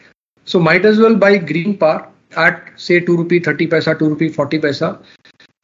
So 0.45 0.59
might 0.59 0.85
as 0.85 0.99
well 0.99 1.15
buy 1.15 1.37
green 1.37 1.77
power 1.77 2.09
at 2.35 2.71
say 2.75 2.99
2 2.99 3.17
rupee 3.17 3.39
30 3.39 3.67
paisa, 3.67 3.97
2 3.97 4.09
rupee 4.09 4.29
40 4.29 4.59
paisa 4.59 4.99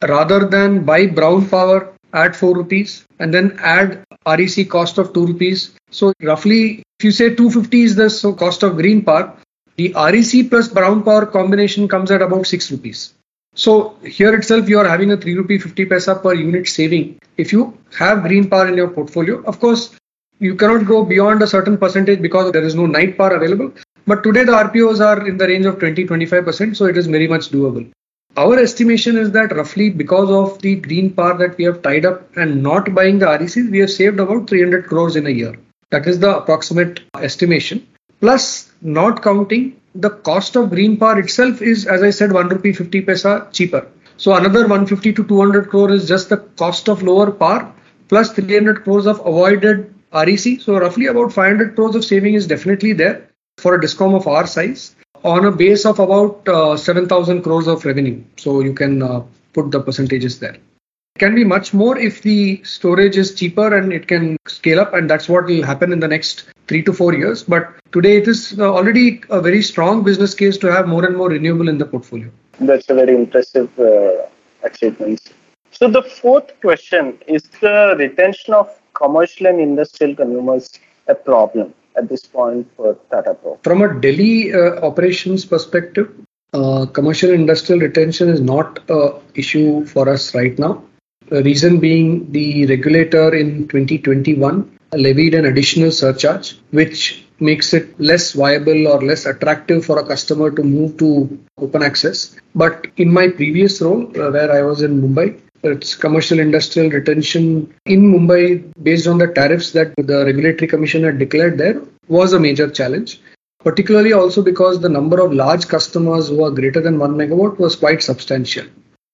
rather 0.08 0.46
than 0.46 0.84
buy 0.84 1.06
brown 1.06 1.48
power 1.48 1.92
at 2.12 2.34
4 2.34 2.54
rupees 2.54 3.04
and 3.18 3.32
then 3.32 3.58
add 3.60 4.04
REC 4.26 4.68
cost 4.68 4.98
of 4.98 5.12
2 5.12 5.26
rupees. 5.26 5.74
So 5.90 6.12
roughly 6.22 6.82
if 6.98 7.04
you 7.04 7.10
say 7.10 7.34
250 7.34 7.82
is 7.82 7.96
the 7.96 8.34
cost 8.34 8.62
of 8.62 8.76
green 8.76 9.02
power, 9.02 9.36
the 9.76 9.92
REC 9.94 10.50
plus 10.50 10.68
brown 10.68 11.02
power 11.02 11.26
combination 11.26 11.88
comes 11.88 12.10
at 12.10 12.22
about 12.22 12.46
6 12.46 12.70
rupees. 12.72 13.14
So 13.54 13.96
here 14.04 14.34
itself 14.34 14.68
you 14.68 14.78
are 14.78 14.88
having 14.88 15.12
a 15.12 15.16
3 15.16 15.34
rupee 15.34 15.58
50 15.58 15.86
paisa 15.86 16.22
per 16.22 16.34
unit 16.34 16.68
saving. 16.68 17.18
If 17.36 17.52
you 17.52 17.76
have 17.98 18.22
green 18.22 18.48
power 18.48 18.68
in 18.68 18.76
your 18.76 18.88
portfolio, 18.88 19.42
of 19.42 19.60
course 19.60 19.96
you 20.38 20.54
cannot 20.54 20.86
go 20.86 21.04
beyond 21.04 21.42
a 21.42 21.46
certain 21.46 21.76
percentage 21.76 22.22
because 22.22 22.52
there 22.52 22.62
is 22.62 22.74
no 22.74 22.86
night 22.86 23.18
power 23.18 23.34
available. 23.34 23.72
But 24.06 24.22
today 24.22 24.44
the 24.44 24.52
RPOs 24.52 25.00
are 25.04 25.26
in 25.26 25.36
the 25.36 25.46
range 25.46 25.66
of 25.66 25.78
20-25%, 25.78 26.76
so 26.76 26.86
it 26.86 26.96
is 26.96 27.06
very 27.06 27.28
much 27.28 27.50
doable. 27.50 27.90
Our 28.36 28.60
estimation 28.60 29.18
is 29.18 29.32
that 29.32 29.54
roughly 29.56 29.90
because 29.90 30.30
of 30.30 30.62
the 30.62 30.76
green 30.76 31.12
power 31.12 31.36
that 31.38 31.58
we 31.58 31.64
have 31.64 31.82
tied 31.82 32.04
up 32.04 32.36
and 32.36 32.62
not 32.62 32.94
buying 32.94 33.18
the 33.18 33.26
RECs, 33.26 33.70
we 33.70 33.80
have 33.80 33.90
saved 33.90 34.20
about 34.20 34.48
300 34.48 34.86
crores 34.86 35.16
in 35.16 35.26
a 35.26 35.30
year. 35.30 35.58
That 35.90 36.06
is 36.06 36.20
the 36.20 36.36
approximate 36.36 37.00
estimation. 37.16 37.88
Plus, 38.20 38.70
not 38.82 39.22
counting 39.22 39.80
the 39.96 40.10
cost 40.10 40.54
of 40.54 40.70
green 40.70 40.96
power 40.96 41.18
itself 41.18 41.60
is, 41.60 41.86
as 41.86 42.04
I 42.04 42.10
said, 42.10 42.30
1 42.30 42.48
rupee 42.48 42.72
50 42.72 43.02
paisa 43.02 43.52
cheaper. 43.52 43.88
So 44.16 44.34
another 44.34 44.60
150 44.60 45.12
to 45.14 45.24
200 45.24 45.68
crore 45.68 45.90
is 45.90 46.06
just 46.06 46.28
the 46.28 46.36
cost 46.36 46.88
of 46.88 47.02
lower 47.02 47.32
power 47.32 47.72
plus 48.08 48.32
300 48.32 48.84
crores 48.84 49.06
of 49.06 49.18
avoided 49.20 49.92
REC. 50.12 50.60
So 50.60 50.78
roughly 50.78 51.06
about 51.06 51.32
500 51.32 51.74
crores 51.74 51.96
of 51.96 52.04
saving 52.04 52.34
is 52.34 52.46
definitely 52.46 52.92
there 52.92 53.28
for 53.58 53.74
a 53.74 53.80
discom 53.80 54.14
of 54.14 54.28
our 54.28 54.46
size 54.46 54.94
on 55.24 55.44
a 55.44 55.52
base 55.52 55.84
of 55.84 55.98
about 55.98 56.48
uh, 56.48 56.76
7,000 56.76 57.42
crores 57.42 57.66
of 57.66 57.84
revenue. 57.84 58.22
So 58.36 58.60
you 58.60 58.72
can 58.72 59.02
uh, 59.02 59.22
put 59.52 59.70
the 59.70 59.80
percentages 59.80 60.38
there. 60.38 60.54
It 60.54 61.18
can 61.18 61.34
be 61.34 61.44
much 61.44 61.74
more 61.74 61.98
if 61.98 62.22
the 62.22 62.62
storage 62.64 63.16
is 63.16 63.34
cheaper 63.34 63.76
and 63.76 63.92
it 63.92 64.06
can 64.08 64.36
scale 64.46 64.80
up, 64.80 64.94
and 64.94 65.10
that's 65.10 65.28
what 65.28 65.44
will 65.44 65.62
happen 65.62 65.92
in 65.92 66.00
the 66.00 66.08
next 66.08 66.44
three 66.68 66.82
to 66.84 66.92
four 66.92 67.14
years. 67.14 67.42
But 67.42 67.74
today 67.92 68.16
it 68.16 68.28
is 68.28 68.58
uh, 68.58 68.72
already 68.72 69.22
a 69.28 69.40
very 69.40 69.62
strong 69.62 70.02
business 70.04 70.34
case 70.34 70.56
to 70.58 70.72
have 70.72 70.86
more 70.86 71.04
and 71.04 71.16
more 71.16 71.28
renewable 71.28 71.68
in 71.68 71.78
the 71.78 71.86
portfolio. 71.86 72.30
That's 72.60 72.88
a 72.88 72.94
very 72.94 73.14
impressive 73.14 73.70
uh, 73.78 74.26
achievement. 74.62 75.32
So 75.72 75.90
the 75.90 76.02
fourth 76.02 76.58
question 76.60 77.18
is 77.26 77.42
the 77.60 77.96
retention 77.98 78.54
of 78.54 78.68
commercial 78.94 79.46
and 79.46 79.60
industrial 79.60 80.14
consumers 80.14 80.78
a 81.08 81.14
problem 81.14 81.74
at 82.00 82.08
this 82.08 82.24
point 82.26 82.66
for 82.76 82.98
Tata 83.10 83.34
Power? 83.34 83.58
From 83.62 83.82
a 83.82 84.00
Delhi 84.00 84.52
uh, 84.52 84.80
operations 84.88 85.44
perspective, 85.44 86.08
uh, 86.52 86.86
commercial 86.86 87.30
industrial 87.30 87.80
retention 87.80 88.28
is 88.28 88.40
not 88.40 88.80
a 88.88 89.00
issue 89.34 89.84
for 89.86 90.08
us 90.08 90.34
right 90.34 90.58
now. 90.58 90.82
The 91.28 91.42
reason 91.44 91.78
being 91.78 92.32
the 92.32 92.66
regulator 92.66 93.26
in 93.34 93.68
2021 93.68 94.78
levied 94.94 95.34
an 95.34 95.44
additional 95.46 95.92
surcharge, 95.92 96.58
which 96.70 97.24
makes 97.38 97.72
it 97.72 97.98
less 98.00 98.32
viable 98.32 98.88
or 98.88 99.00
less 99.00 99.26
attractive 99.26 99.84
for 99.84 99.98
a 99.98 100.06
customer 100.06 100.50
to 100.50 100.62
move 100.62 100.96
to 100.98 101.38
open 101.58 101.82
access. 101.82 102.36
But 102.54 102.88
in 102.96 103.12
my 103.12 103.28
previous 103.28 103.80
role, 103.80 104.02
uh, 104.20 104.30
where 104.30 104.50
I 104.50 104.62
was 104.62 104.82
in 104.82 105.00
Mumbai, 105.00 105.40
its 105.62 105.94
commercial 105.94 106.38
industrial 106.38 106.90
retention 106.90 107.74
in 107.86 108.02
Mumbai 108.12 108.72
based 108.82 109.06
on 109.06 109.18
the 109.18 109.28
tariffs 109.28 109.72
that 109.72 109.94
the 109.96 110.24
regulatory 110.24 110.66
commission 110.66 111.04
had 111.04 111.18
declared 111.18 111.58
there 111.58 111.82
was 112.08 112.32
a 112.32 112.40
major 112.40 112.68
challenge 112.68 113.20
particularly 113.62 114.12
also 114.12 114.42
because 114.42 114.80
the 114.80 114.88
number 114.88 115.20
of 115.20 115.32
large 115.32 115.68
customers 115.68 116.28
who 116.28 116.42
are 116.44 116.50
greater 116.50 116.80
than 116.80 116.98
1 116.98 117.14
megawatt 117.14 117.58
was 117.58 117.76
quite 117.76 118.02
substantial. 118.02 118.64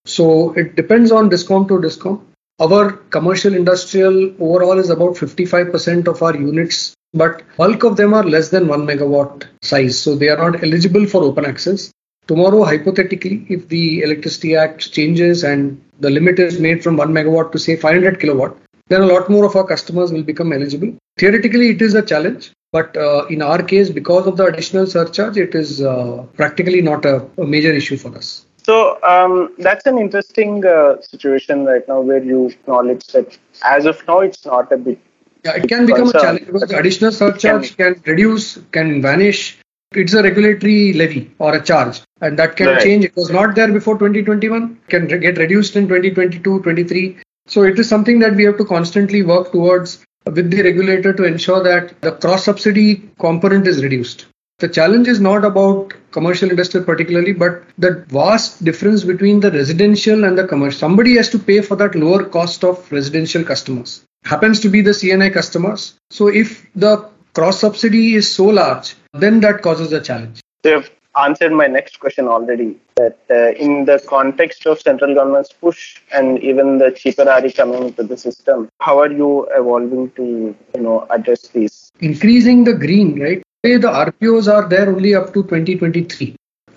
So 0.05 0.53
it 0.53 0.75
depends 0.75 1.11
on 1.11 1.29
discom 1.29 1.67
to 1.67 1.79
discom 1.79 2.21
our 2.59 2.93
commercial 3.15 3.53
industrial 3.53 4.33
overall 4.41 4.79
is 4.79 4.89
about 4.89 5.13
55% 5.13 6.07
of 6.07 6.23
our 6.23 6.35
units 6.35 6.95
but 7.13 7.43
bulk 7.55 7.83
of 7.83 7.97
them 7.97 8.13
are 8.13 8.23
less 8.23 8.49
than 8.49 8.67
1 8.67 8.85
megawatt 8.87 9.45
size 9.61 9.99
so 9.99 10.15
they 10.15 10.29
are 10.29 10.37
not 10.37 10.63
eligible 10.63 11.05
for 11.05 11.23
open 11.23 11.45
access. 11.45 11.91
Tomorrow 12.27 12.63
hypothetically 12.63 13.45
if 13.47 13.67
the 13.67 14.01
electricity 14.01 14.55
act 14.55 14.91
changes 14.91 15.43
and 15.43 15.81
the 15.99 16.09
limit 16.09 16.39
is 16.39 16.59
made 16.59 16.83
from 16.83 16.97
1 16.97 17.11
megawatt 17.11 17.51
to 17.51 17.59
say 17.59 17.75
500 17.75 18.19
kilowatt, 18.19 18.57
then 18.89 19.01
a 19.01 19.05
lot 19.05 19.29
more 19.29 19.45
of 19.45 19.55
our 19.55 19.65
customers 19.65 20.11
will 20.11 20.23
become 20.23 20.53
eligible. 20.53 20.95
Theoretically, 21.17 21.69
it 21.71 21.81
is 21.81 21.93
a 21.95 22.01
challenge, 22.01 22.51
but 22.71 22.95
uh, 22.95 23.25
in 23.29 23.41
our 23.41 23.61
case, 23.61 23.89
because 23.89 24.27
of 24.27 24.37
the 24.37 24.45
additional 24.45 24.85
surcharge, 24.85 25.37
it 25.37 25.55
is 25.55 25.81
uh, 25.81 26.25
practically 26.35 26.81
not 26.81 27.05
a, 27.05 27.27
a, 27.37 27.45
major 27.45 27.71
issue 27.71 27.97
for 27.97 28.15
us. 28.15 28.45
So 28.63 29.01
um, 29.03 29.53
that's 29.57 29.85
an 29.85 29.97
interesting 29.97 30.65
uh, 30.65 31.01
situation 31.01 31.65
right 31.65 31.87
now 31.87 32.01
where 32.01 32.23
you 32.23 32.47
acknowledge 32.47 33.05
that 33.07 33.37
as 33.63 33.85
of 33.85 34.05
now, 34.07 34.19
it's 34.19 34.45
not 34.45 34.71
a 34.71 34.77
big. 34.77 34.99
Yeah, 35.45 35.55
it 35.55 35.69
can 35.69 35.85
become 35.85 36.11
concern. 36.11 36.19
a 36.19 36.23
challenge 36.23 36.45
because 36.45 36.71
additional 36.71 37.11
surcharge 37.11 37.77
can, 37.77 37.95
can 37.95 38.03
reduce, 38.05 38.59
can 38.71 39.01
vanish. 39.01 39.57
It's 39.93 40.13
a 40.13 40.21
regulatory 40.21 40.93
levy 40.93 41.31
or 41.39 41.55
a 41.55 41.63
charge 41.63 42.01
and 42.21 42.37
that 42.37 42.57
can 42.57 42.67
right. 42.67 42.81
change. 42.81 43.05
It 43.05 43.15
was 43.15 43.29
not 43.29 43.55
there 43.55 43.71
before 43.71 43.95
2021, 43.95 44.79
can 44.89 45.07
re- 45.07 45.19
get 45.19 45.37
reduced 45.37 45.75
in 45.75 45.87
2022, 45.87 46.61
23. 46.61 47.17
So 47.47 47.63
it 47.63 47.79
is 47.79 47.87
something 47.87 48.19
that 48.19 48.35
we 48.35 48.43
have 48.43 48.57
to 48.57 48.65
constantly 48.65 49.23
work 49.23 49.51
towards 49.53 50.03
with 50.25 50.51
the 50.51 50.61
regulator 50.61 51.13
to 51.13 51.23
ensure 51.23 51.63
that 51.63 52.01
the 52.01 52.11
cross 52.11 52.43
subsidy 52.43 53.09
component 53.19 53.65
is 53.65 53.81
reduced. 53.81 54.25
The 54.59 54.67
challenge 54.67 55.07
is 55.07 55.21
not 55.21 55.45
about 55.45 55.93
commercial 56.11 56.49
industry 56.49 56.83
particularly, 56.83 57.31
but 57.31 57.63
the 57.77 58.03
vast 58.09 58.65
difference 58.65 59.03
between 59.03 59.39
the 59.39 59.51
residential 59.51 60.23
and 60.23 60.37
the 60.37 60.47
commercial. 60.47 60.79
Somebody 60.79 61.15
has 61.15 61.29
to 61.29 61.39
pay 61.39 61.61
for 61.61 61.75
that 61.75 61.95
lower 61.95 62.25
cost 62.25 62.63
of 62.63 62.91
residential 62.91 63.43
customers. 63.43 64.03
Happens 64.25 64.59
to 64.61 64.69
be 64.69 64.81
the 64.81 64.93
C&I 64.93 65.29
customers. 65.29 65.93
So 66.09 66.27
if 66.27 66.65
the 66.75 67.07
cross 67.35 67.59
subsidy 67.59 68.15
is 68.15 68.29
so 68.29 68.45
large, 68.45 68.95
then 69.19 69.39
that 69.41 69.61
causes 69.61 69.91
a 69.91 70.01
challenge. 70.01 70.41
If 70.63 70.89
answered 71.17 71.51
my 71.51 71.67
next 71.67 71.99
question 71.99 72.27
already. 72.27 72.77
That 72.95 73.19
uh, 73.29 73.51
in 73.63 73.85
the 73.85 74.03
context 74.07 74.65
of 74.65 74.79
central 74.79 75.13
government's 75.13 75.51
push 75.51 76.01
and 76.13 76.39
even 76.39 76.77
the 76.77 76.91
cheaper 76.91 77.25
RE 77.25 77.51
coming 77.51 77.83
into 77.83 78.03
the 78.03 78.17
system, 78.17 78.69
how 78.79 78.99
are 78.99 79.11
you 79.11 79.47
evolving 79.51 80.11
to 80.11 80.55
you 80.75 80.81
know 80.81 81.05
address 81.09 81.47
these? 81.49 81.91
Increasing 81.99 82.63
the 82.63 82.73
green, 82.73 83.19
right? 83.19 83.43
The 83.63 83.79
RPOs 83.79 84.51
are 84.51 84.67
there 84.67 84.87
only 84.87 85.15
up 85.15 85.33
to 85.33 85.43
2023. 85.43 86.35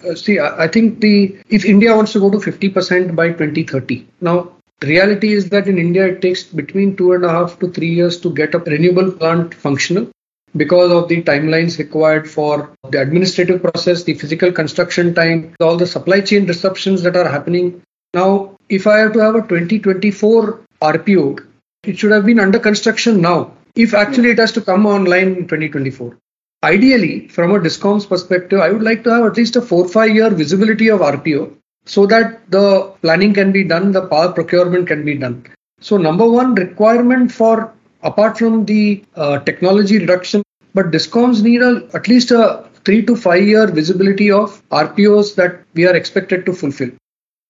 Uh, 0.09 0.15
see, 0.15 0.39
I, 0.39 0.65
I 0.65 0.69
think 0.69 1.01
the 1.01 1.39
if 1.49 1.65
India 1.65 1.95
wants 1.95 2.13
to 2.13 2.21
go 2.21 2.31
to 2.31 2.39
50% 2.39 3.15
by 3.15 3.29
2030. 3.29 4.07
Now, 4.21 4.53
the 4.81 4.87
reality 4.87 5.35
is 5.35 5.51
that 5.51 5.69
in 5.69 5.79
India 5.79 6.07
it 6.07 6.23
takes 6.23 6.43
between 6.45 6.97
two 6.97 7.13
and 7.13 7.25
a 7.25 7.29
half 7.29 7.59
to 7.59 7.71
three 7.71 7.91
years 7.91 8.19
to 8.21 8.33
get 8.33 8.55
a 8.55 8.59
renewable 8.59 9.13
plant 9.13 9.55
functional 9.55 10.09
because 10.57 10.91
of 10.91 11.09
the 11.09 11.23
timelines 11.23 11.79
required 11.79 12.29
for 12.31 12.77
the 12.91 13.01
administrative 13.01 13.63
process, 13.63 14.03
the 14.03 14.15
physical 14.15 14.53
construction 14.53 15.15
time, 15.15 15.55
all 15.61 15.77
the 15.77 15.87
supply 15.87 16.21
chain 16.21 16.47
disruptions 16.47 17.03
that 17.03 17.17
are 17.17 17.29
happening. 17.29 17.83
Now, 18.15 18.57
if 18.69 18.87
I 18.87 18.99
have 18.99 19.13
to 19.13 19.21
have 19.21 19.37
a 19.37 19.43
2024 19.43 20.61
RPO, 20.83 21.47
it 21.85 21.99
should 21.99 22.13
have 22.13 22.27
been 22.27 22.41
under 22.41 22.59
construction 22.59 23.21
now. 23.21 23.53
If 23.77 23.95
actually 23.95 24.31
it 24.31 24.39
has 24.39 24.53
to 24.53 24.61
come 24.61 24.87
online 24.87 25.29
in 25.29 25.49
2024. 25.49 26.17
Ideally, 26.63 27.29
from 27.29 27.53
a 27.53 27.61
DISCOM's 27.61 28.05
perspective, 28.05 28.61
I 28.61 28.71
would 28.71 28.83
like 28.83 29.05
to 29.05 29.11
have 29.11 29.25
at 29.25 29.37
least 29.37 29.57
a 29.57 29.63
four 29.63 29.89
five 29.89 30.15
year 30.15 30.29
visibility 30.29 30.89
of 30.89 31.01
RPO 31.01 31.57
so 31.87 32.05
that 32.07 32.51
the 32.51 32.93
planning 33.01 33.33
can 33.33 33.53
be 33.53 33.65
done, 33.65 33.93
the 33.93 34.07
power 34.07 34.33
procurement 34.33 34.87
can 34.87 35.05
be 35.05 35.17
done. 35.17 35.47
So, 35.81 35.97
number 35.97 36.29
one 36.29 36.55
requirement 36.55 37.33
for 37.33 37.73
apart 38.03 38.39
from 38.39 38.65
the 38.65 39.05
uh, 39.17 39.39
technology 39.41 39.99
reduction, 39.99 40.43
but 40.75 40.91
discoms 40.91 41.43
need 41.43 41.63
a, 41.63 41.89
at 41.95 42.09
least 42.09 42.31
a 42.31 42.69
three 42.85 43.05
to 43.05 43.17
five 43.17 43.43
year 43.43 43.67
visibility 43.67 44.31
of 44.31 44.63
RPOs 44.71 45.35
that 45.37 45.63
we 45.75 45.87
are 45.87 45.95
expected 45.95 46.47
to 46.47 46.53
fulfill. 46.53 46.91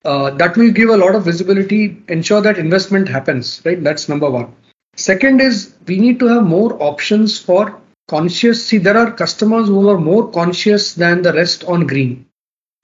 Uh, 0.05 0.31
that 0.31 0.57
will 0.57 0.71
give 0.71 0.89
a 0.89 0.97
lot 0.97 1.15
of 1.15 1.25
visibility, 1.25 2.03
ensure 2.09 2.41
that 2.41 2.59
investment 2.59 3.09
happens, 3.09 3.61
right? 3.65 3.83
That's 3.85 4.09
number 4.09 4.31
one. 4.31 4.55
Second 4.97 5.41
is 5.41 5.75
we 5.87 5.99
need 5.99 6.19
to 6.21 6.27
have 6.27 6.45
more 6.45 6.83
options 6.83 7.39
for 7.39 7.81
conscious. 8.09 8.67
See, 8.67 8.79
there 8.79 8.97
are 8.97 9.13
customers 9.13 9.69
who 9.69 9.89
are 9.89 9.99
more 9.99 10.31
conscious 10.31 10.95
than 10.95 11.23
the 11.23 11.33
rest 11.33 11.65
on 11.65 11.87
green. 11.87 12.27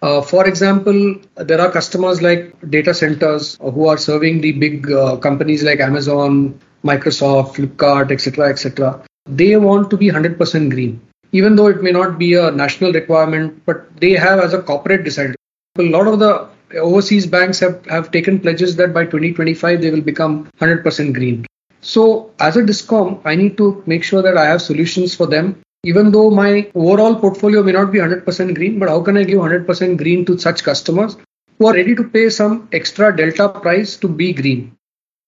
Uh, 0.02 0.20
for 0.20 0.46
example, 0.46 1.18
there 1.36 1.60
are 1.60 1.70
customers 1.70 2.20
like 2.20 2.54
data 2.70 2.92
centers 2.92 3.56
who 3.60 3.88
are 3.88 3.96
serving 3.96 4.42
the 4.42 4.52
big 4.52 4.92
uh, 4.92 5.16
companies 5.16 5.62
like 5.62 5.80
Amazon, 5.80 6.60
Microsoft, 6.90 7.54
Flipkart, 7.56 8.10
etc., 8.10 8.48
etc. 8.48 9.04
They 9.26 9.56
want 9.56 9.90
to 9.90 9.96
be 9.96 10.08
100% 10.08 10.70
green, 10.70 11.00
even 11.32 11.56
though 11.56 11.66
it 11.66 11.82
may 11.82 11.90
not 11.90 12.18
be 12.18 12.34
a 12.34 12.50
national 12.50 12.92
requirement, 12.92 13.62
but 13.66 13.88
they 14.00 14.12
have 14.12 14.38
as 14.38 14.54
a 14.54 14.62
corporate 14.62 15.04
decided. 15.04 15.36
A 15.78 15.82
lot 15.82 16.06
of 16.06 16.18
the 16.18 16.48
overseas 16.78 17.26
banks 17.26 17.60
have, 17.60 17.84
have 17.86 18.10
taken 18.10 18.40
pledges 18.40 18.76
that 18.76 18.94
by 18.94 19.04
2025 19.04 19.80
they 19.80 19.90
will 19.90 20.00
become 20.00 20.48
100% 20.60 21.14
green. 21.14 21.44
So, 21.80 22.32
as 22.40 22.56
a 22.56 22.62
DISCOM, 22.62 23.20
I 23.24 23.34
need 23.36 23.56
to 23.58 23.82
make 23.86 24.02
sure 24.02 24.22
that 24.22 24.36
I 24.36 24.46
have 24.46 24.62
solutions 24.62 25.14
for 25.14 25.26
them 25.26 25.62
even 25.90 26.10
though 26.10 26.30
my 26.30 26.68
overall 26.74 27.14
portfolio 27.14 27.62
may 27.62 27.72
not 27.72 27.92
be 27.92 27.98
100% 27.98 28.54
green, 28.54 28.78
but 28.78 28.88
how 28.88 29.00
can 29.02 29.16
I 29.16 29.22
give 29.22 29.38
100% 29.38 29.96
green 29.96 30.24
to 30.24 30.36
such 30.36 30.64
customers 30.64 31.16
who 31.58 31.66
are 31.66 31.74
ready 31.74 31.94
to 31.94 32.04
pay 32.04 32.28
some 32.28 32.68
extra 32.72 33.16
delta 33.16 33.48
price 33.48 33.96
to 33.98 34.08
be 34.08 34.32
green? 34.32 34.75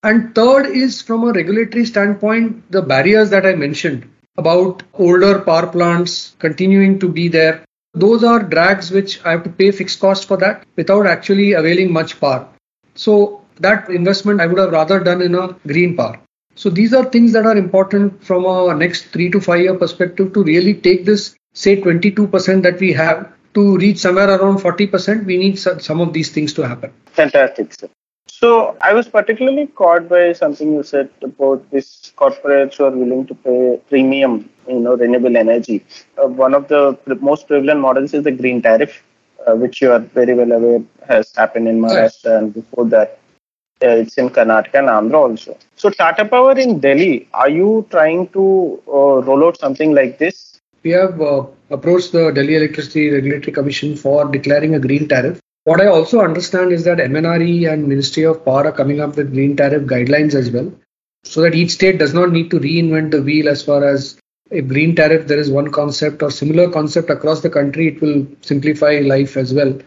And 0.02 0.32
third 0.32 0.66
is 0.66 1.02
from 1.02 1.24
a 1.24 1.32
regulatory 1.32 1.84
standpoint, 1.84 2.70
the 2.70 2.82
barriers 2.82 3.30
that 3.30 3.44
I 3.44 3.54
mentioned 3.56 4.08
about 4.36 4.84
older 4.94 5.40
power 5.40 5.66
plants 5.66 6.36
continuing 6.38 7.00
to 7.00 7.08
be 7.08 7.26
there. 7.26 7.64
Those 7.94 8.22
are 8.22 8.40
drags 8.40 8.92
which 8.92 9.20
I 9.24 9.32
have 9.32 9.42
to 9.42 9.50
pay 9.50 9.72
fixed 9.72 9.98
cost 9.98 10.28
for 10.28 10.36
that 10.36 10.64
without 10.76 11.06
actually 11.06 11.54
availing 11.54 11.92
much 11.92 12.20
power. 12.20 12.48
So 12.94 13.44
that 13.56 13.88
investment 13.88 14.40
I 14.40 14.46
would 14.46 14.58
have 14.58 14.70
rather 14.70 15.00
done 15.00 15.20
in 15.20 15.34
a 15.34 15.56
green 15.66 15.96
power. 15.96 16.20
So 16.54 16.70
these 16.70 16.94
are 16.94 17.04
things 17.04 17.32
that 17.32 17.46
are 17.46 17.56
important 17.56 18.22
from 18.22 18.44
a 18.44 18.74
next 18.74 19.06
three 19.06 19.30
to 19.30 19.40
five 19.40 19.62
year 19.62 19.74
perspective 19.74 20.32
to 20.34 20.44
really 20.44 20.74
take 20.74 21.06
this, 21.06 21.34
say 21.54 21.80
22% 21.80 22.62
that 22.62 22.78
we 22.78 22.92
have 22.92 23.32
to 23.54 23.76
reach 23.78 23.98
somewhere 23.98 24.30
around 24.30 24.58
40%. 24.58 25.24
We 25.24 25.38
need 25.38 25.58
some 25.58 26.00
of 26.00 26.12
these 26.12 26.30
things 26.30 26.52
to 26.54 26.68
happen. 26.68 26.92
Fantastic, 27.06 27.74
sir. 27.74 27.88
So 28.28 28.76
I 28.80 28.92
was 28.92 29.08
particularly 29.08 29.66
caught 29.66 30.08
by 30.08 30.32
something 30.32 30.72
you 30.72 30.82
said 30.82 31.10
about 31.22 31.68
these 31.70 32.12
corporates 32.16 32.76
who 32.76 32.84
are 32.84 32.90
willing 32.90 33.26
to 33.26 33.34
pay 33.34 33.80
premium, 33.88 34.48
you 34.68 34.80
know, 34.80 34.96
renewable 34.96 35.36
energy. 35.36 35.84
Uh, 36.22 36.28
one 36.28 36.54
of 36.54 36.68
the 36.68 36.98
most 37.20 37.48
prevalent 37.48 37.80
models 37.80 38.14
is 38.14 38.24
the 38.24 38.30
green 38.30 38.62
tariff, 38.62 39.02
uh, 39.46 39.54
which 39.54 39.82
you 39.82 39.90
are 39.90 39.98
very 40.00 40.34
well 40.34 40.52
aware 40.52 40.82
has 41.08 41.34
happened 41.34 41.66
in 41.68 41.80
Maharashtra, 41.80 42.24
yes. 42.24 42.24
and 42.24 42.54
before 42.54 42.84
that 42.86 43.18
uh, 43.82 43.88
it's 43.88 44.18
in 44.18 44.28
Karnataka 44.28 44.74
and 44.74 44.88
Andhra 44.88 45.14
also. 45.14 45.56
So 45.76 45.90
Tata 45.90 46.24
Power 46.24 46.58
in 46.58 46.80
Delhi, 46.80 47.28
are 47.32 47.48
you 47.48 47.86
trying 47.90 48.28
to 48.28 48.82
uh, 48.88 49.22
roll 49.28 49.44
out 49.46 49.58
something 49.58 49.94
like 49.94 50.18
this? 50.18 50.60
We 50.82 50.90
have 50.90 51.20
uh, 51.20 51.46
approached 51.70 52.12
the 52.12 52.30
Delhi 52.30 52.56
Electricity 52.56 53.10
Regulatory 53.10 53.52
Commission 53.52 53.96
for 53.96 54.24
declaring 54.26 54.74
a 54.74 54.80
green 54.80 55.08
tariff. 55.08 55.40
What 55.68 55.82
I 55.82 55.86
also 55.88 56.20
understand 56.20 56.72
is 56.72 56.84
that 56.84 56.96
MNRE 56.96 57.70
and 57.70 57.86
Ministry 57.86 58.22
of 58.22 58.42
Power 58.42 58.68
are 58.68 58.72
coming 58.72 59.02
up 59.02 59.16
with 59.16 59.34
green 59.34 59.54
tariff 59.54 59.82
guidelines 59.82 60.34
as 60.34 60.50
well, 60.50 60.72
so 61.24 61.42
that 61.42 61.54
each 61.54 61.72
state 61.72 61.98
does 61.98 62.14
not 62.14 62.32
need 62.32 62.50
to 62.52 62.58
reinvent 62.58 63.10
the 63.10 63.20
wheel 63.22 63.50
as 63.50 63.62
far 63.62 63.84
as 63.84 64.18
a 64.50 64.62
green 64.62 64.96
tariff. 64.96 65.26
There 65.26 65.38
is 65.38 65.50
one 65.50 65.70
concept 65.70 66.22
or 66.22 66.30
similar 66.30 66.70
concept 66.70 67.10
across 67.10 67.42
the 67.42 67.50
country. 67.50 67.88
It 67.88 68.00
will 68.00 68.26
simplify 68.40 69.00
life 69.00 69.36
as 69.36 69.52
well. 69.52 69.78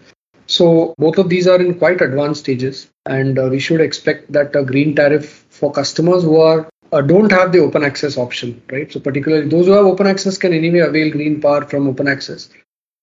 So 0.45 0.93
both 0.99 1.17
of 1.17 1.29
these 1.29 1.47
are 1.47 1.59
in 1.59 1.79
quite 1.79 2.01
advanced 2.01 2.41
stages, 2.41 2.87
and 3.07 3.39
uh, 3.39 3.47
we 3.49 3.59
should 3.59 3.81
expect 3.81 4.31
that 4.33 4.55
a 4.55 4.63
green 4.63 4.95
tariff 4.95 5.47
for 5.49 5.71
customers 5.71 6.21
who 6.21 6.39
are 6.41 6.69
uh, 6.91 7.01
don't 7.01 7.31
have 7.31 7.53
the 7.53 7.59
open 7.59 7.83
access 7.83 8.19
option, 8.19 8.61
right? 8.71 8.91
So 8.91 8.99
particularly 8.99 9.49
those 9.49 9.65
who 9.65 9.71
have 9.71 9.87
open 9.87 10.05
access 10.05 10.37
can 10.37 10.53
anyway 10.53 10.81
avail 10.81 11.09
green 11.09 11.41
power 11.41 11.65
from 11.65 11.87
open 11.87 12.07
access. 12.07 12.49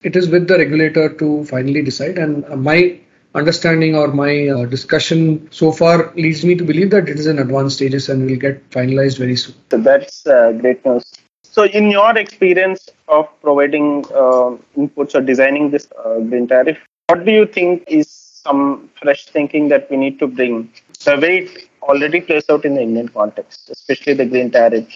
It 0.00 0.14
is 0.14 0.28
with 0.28 0.46
the 0.46 0.56
regulator 0.56 1.12
to 1.14 1.44
finally 1.44 1.82
decide, 1.82 2.18
and 2.18 2.46
my 2.62 3.00
understanding 3.34 3.96
or 3.96 4.08
my 4.08 4.46
uh, 4.48 4.64
discussion 4.66 5.48
so 5.50 5.72
far 5.72 6.12
leads 6.14 6.44
me 6.44 6.54
to 6.54 6.64
believe 6.64 6.90
that 6.90 7.08
it 7.08 7.18
is 7.18 7.26
in 7.26 7.40
advanced 7.40 7.76
stages 7.76 8.08
and 8.08 8.24
will 8.24 8.36
get 8.36 8.70
finalized 8.70 9.18
very 9.18 9.34
soon. 9.34 9.56
So 9.70 9.78
that's 9.78 10.24
uh, 10.24 10.52
great 10.52 10.86
news. 10.86 11.04
So, 11.42 11.64
in 11.64 11.90
your 11.90 12.16
experience 12.16 12.88
of 13.08 13.26
providing 13.40 14.04
uh, 14.14 14.56
inputs 14.76 15.16
or 15.16 15.20
designing 15.20 15.70
this 15.72 15.88
uh, 16.04 16.20
green 16.20 16.46
tariff, 16.46 16.78
what 17.08 17.24
do 17.24 17.32
you 17.32 17.46
think 17.46 17.82
is 17.88 18.08
some 18.08 18.88
fresh 19.02 19.26
thinking 19.26 19.68
that 19.70 19.90
we 19.90 19.96
need 19.96 20.20
to 20.20 20.28
bring? 20.28 20.72
The 21.04 21.16
way 21.16 21.38
it 21.38 21.68
already 21.82 22.20
plays 22.20 22.48
out 22.48 22.64
in 22.64 22.74
the 22.74 22.82
Indian 22.82 23.08
context, 23.08 23.68
especially 23.70 24.14
the 24.14 24.26
green 24.26 24.52
tariff 24.52 24.86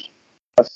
or 0.58 0.66